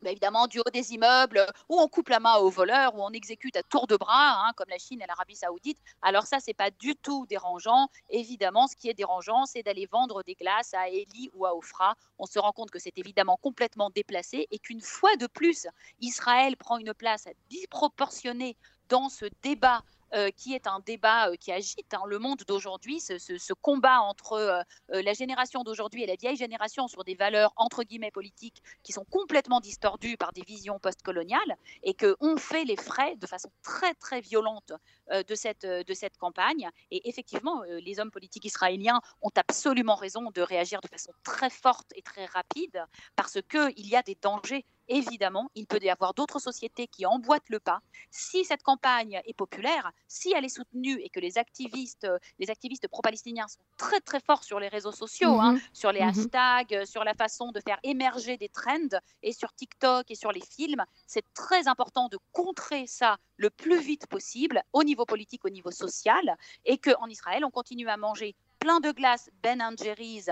Bah, 0.00 0.10
évidemment 0.10 0.46
du 0.46 0.60
haut 0.60 0.70
des 0.72 0.92
immeubles, 0.92 1.44
où 1.68 1.80
on 1.80 1.88
coupe 1.88 2.08
la 2.08 2.20
main 2.20 2.36
aux 2.36 2.50
voleurs, 2.50 2.94
où 2.94 3.02
on 3.02 3.10
exécute 3.10 3.56
à 3.56 3.64
tour 3.64 3.88
de 3.88 3.96
bras, 3.96 4.46
hein, 4.46 4.52
comme 4.56 4.68
la 4.68 4.78
Chine 4.78 5.02
et 5.02 5.06
l'Arabie 5.06 5.34
saoudite. 5.34 5.78
Alors 6.02 6.24
ça, 6.24 6.38
c'est 6.38 6.54
pas 6.54 6.70
du 6.70 6.94
tout 6.94 7.26
dérangeant. 7.26 7.88
Évidemment, 8.08 8.68
ce 8.68 8.76
qui 8.76 8.88
est 8.88 8.94
dérangeant, 8.94 9.44
c'est 9.44 9.64
d'aller 9.64 9.86
vendre 9.86 10.22
des 10.22 10.36
glaces 10.36 10.72
à 10.72 10.88
Eli 10.88 11.30
ou 11.34 11.46
à 11.46 11.54
Ofra. 11.56 11.96
On 12.20 12.26
se 12.26 12.38
rend 12.38 12.52
compte 12.52 12.70
que 12.70 12.78
c'est 12.78 12.96
évidemment 12.96 13.36
complètement 13.42 13.90
déplacé 13.90 14.46
et 14.52 14.60
qu'une 14.60 14.80
fois 14.80 15.16
de 15.16 15.26
plus, 15.26 15.66
Israël 16.00 16.56
prend 16.56 16.78
une 16.78 16.94
place 16.94 17.26
disproportionnée 17.50 18.56
dans 18.88 19.08
ce 19.08 19.26
débat 19.42 19.82
euh, 20.14 20.30
qui 20.30 20.54
est 20.54 20.66
un 20.66 20.80
débat 20.80 21.28
euh, 21.28 21.36
qui 21.36 21.52
agite 21.52 21.92
hein, 21.92 22.00
le 22.06 22.18
monde 22.18 22.42
d'aujourd'hui, 22.46 22.98
ce, 22.98 23.52
combat 23.60 24.00
entre 24.00 24.32
euh, 24.32 24.62
la 24.88 25.12
génération 25.12 25.64
d'aujourd'hui 25.64 26.02
et 26.02 26.06
la 26.06 26.14
vieille 26.14 26.36
génération 26.36 26.88
sur 26.88 27.04
des 27.04 27.14
valeurs 27.14 27.52
entre 27.56 27.82
guillemets 27.82 28.10
politiques 28.10 28.62
qui 28.82 28.92
sont 28.92 29.04
complètement 29.10 29.60
distordues 29.60 30.16
par 30.16 30.32
des 30.32 30.40
visions 30.42 30.78
postcoloniales 30.78 31.56
et 31.82 31.92
qu'on 31.92 32.38
fait 32.38 32.64
les 32.64 32.76
frais 32.76 33.16
de 33.16 33.26
façon 33.26 33.50
très 33.62 33.92
très 33.94 34.22
violente 34.22 34.72
de, 35.10 35.34
cette, 35.34 35.66
de 35.66 35.94
cette 35.94 36.16
campagne. 36.16 36.70
Et 36.90 37.08
effectivement, 37.08 37.62
les 37.64 38.00
hommes 38.00 38.10
politiques 38.10 38.44
israéliens 38.44 39.00
ont 39.22 39.30
absolument 39.36 39.94
raison 39.94 40.30
de 40.30 40.40
réagir 40.40 40.80
de 40.80 40.88
façon 40.88 41.12
très 41.22 41.50
forte 41.50 41.92
et 41.94 42.02
très 42.02 42.26
rapide 42.26 42.84
parce 43.16 43.38
qu'il 43.42 43.86
y 43.86 43.96
a 43.96 44.02
des 44.02 44.16
dangers 44.20 44.64
évidemment, 44.88 45.50
il 45.54 45.66
peut 45.66 45.78
y 45.82 45.90
avoir 45.90 46.14
d'autres 46.14 46.38
sociétés 46.38 46.86
qui 46.86 47.06
emboîtent 47.06 47.48
le 47.48 47.60
pas. 47.60 47.80
Si 48.10 48.44
cette 48.44 48.62
campagne 48.62 49.20
est 49.24 49.34
populaire, 49.34 49.92
si 50.06 50.32
elle 50.32 50.44
est 50.44 50.48
soutenue 50.48 50.98
et 51.00 51.08
que 51.08 51.20
les 51.20 51.38
activistes, 51.38 52.04
euh, 52.04 52.18
les 52.38 52.50
activistes 52.50 52.88
pro-palestiniens 52.88 53.48
sont 53.48 53.60
très 53.76 54.00
très 54.00 54.20
forts 54.20 54.44
sur 54.44 54.60
les 54.60 54.68
réseaux 54.68 54.92
sociaux, 54.92 55.38
hein, 55.40 55.52
mhm. 55.52 55.60
sur 55.72 55.92
les 55.92 56.00
mhm. 56.00 56.08
hashtags, 56.08 56.74
euh, 56.74 56.84
sur 56.84 57.04
la 57.04 57.14
façon 57.14 57.52
de 57.52 57.60
faire 57.60 57.78
émerger 57.82 58.36
des 58.36 58.48
trends 58.48 58.98
et 59.22 59.32
sur 59.32 59.52
TikTok 59.52 60.10
et 60.10 60.14
sur 60.14 60.32
les 60.32 60.42
films, 60.42 60.84
c'est 61.06 61.24
très 61.34 61.68
important 61.68 62.08
de 62.08 62.18
contrer 62.32 62.86
ça 62.86 63.18
le 63.36 63.50
plus 63.50 63.80
vite 63.80 64.06
possible 64.06 64.62
au 64.72 64.84
niveau 64.84 65.04
politique, 65.04 65.44
au 65.44 65.50
niveau 65.50 65.70
social, 65.70 66.36
et 66.64 66.78
qu'en 66.78 67.06
Israël, 67.06 67.44
on 67.44 67.50
continue 67.50 67.88
à 67.88 67.96
manger 67.96 68.34
plein 68.58 68.80
de 68.80 68.90
glace 68.90 69.30
Ben 69.42 69.62
Jerry's 69.76 70.30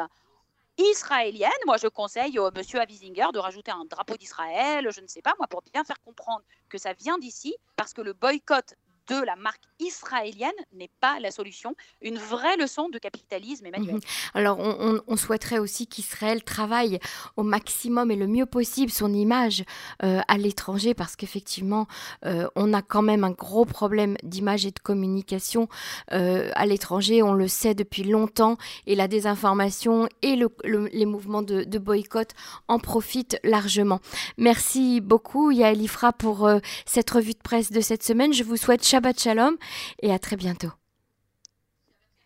israélienne. 0.79 1.51
Moi, 1.67 1.77
je 1.77 1.89
conseille 1.89 2.39
au 2.39 2.51
monsieur 2.51 2.81
Avisinger 2.81 3.27
de 3.33 3.39
rajouter 3.39 3.71
un 3.71 3.85
drapeau 3.85 4.17
d'Israël, 4.17 4.89
je 4.91 5.01
ne 5.01 5.07
sais 5.07 5.23
pas, 5.23 5.35
moi, 5.39 5.47
pour 5.47 5.63
bien 5.73 5.85
faire 5.85 6.01
comprendre 6.01 6.45
que 6.69 6.79
ça 6.79 6.93
vient 6.93 7.19
d'ici, 7.19 7.57
parce 7.77 7.93
que 7.93 8.03
le 8.03 8.13
boycott 8.13 8.75
de 9.09 9.25
la 9.25 9.37
marque 9.37 9.63
israélienne 9.79 10.51
n'est 10.73 10.91
pas 11.01 11.21
la 11.21 11.31
solution. 11.31 11.75
Une 12.01 12.19
vraie 12.19 12.57
leçon 12.57 12.89
de 12.89 12.99
capitalisme, 12.99 13.67
Emmanuel. 13.67 13.97
Mhm. 13.97 14.01
Alors, 14.35 14.59
on, 14.59 15.17
souhaiterait 15.17 15.59
aussi 15.59 15.87
qu'Israël 15.87 16.45
travaille 16.45 16.99
au 17.37 17.43
maximum 17.43 18.11
et 18.11 18.17
le 18.17 18.27
mieux 18.27 18.45
possible 18.45 18.91
son 18.91 19.13
image 19.13 19.65
euh, 20.03 20.21
à 20.29 20.37
l'étranger, 20.37 20.93
parce 20.95 21.17
qu'effectivement, 21.17 21.87
euh, 22.25 22.47
on 22.55 22.75
a 22.75 22.83
quand 22.83 23.03
même 23.03 23.25
un 23.25 23.31
gros 23.31 23.65
problème 23.65 24.17
d'image 24.23 24.67
et 24.67 24.71
de 24.71 24.79
communication 24.79 25.69
euh, 26.13 26.51
à 26.55 26.67
l'étranger. 26.67 27.23
On 27.23 27.33
le 27.33 27.49
sait 27.49 27.75
depuis 27.75 28.05
longtemps, 28.05 28.59
et 28.87 28.95
la 28.95 29.09
désinformation 29.09 30.09
et 30.23 30.37
les 30.67 31.07
mouvements 31.07 31.43
de, 31.43 31.65
de, 31.65 31.79
boycott 31.79 32.31
en 32.69 32.79
profitent 32.79 33.39
largement. 33.43 34.01
Merci 34.37 35.01
beaucoup, 35.01 35.51
Yael 35.51 35.81
Ifra, 35.81 36.13
pour 36.13 36.49
cette 36.85 37.11
revue 37.11 37.33
de 37.33 37.43
presse 37.43 37.73
de 37.73 37.81
cette 37.81 38.03
semaine. 38.03 38.33
Je 38.33 38.45
vous 38.45 38.57
souhaite 38.57 38.85
Shabbat 38.97 39.21
Shalom 39.21 39.59
et 40.01 40.11
à 40.11 40.19
très 40.19 40.37
bientôt. 40.37 40.73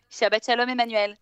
Shabbat 0.09 0.45
Shalom 0.45 0.69
Emmanuel. 0.69 1.17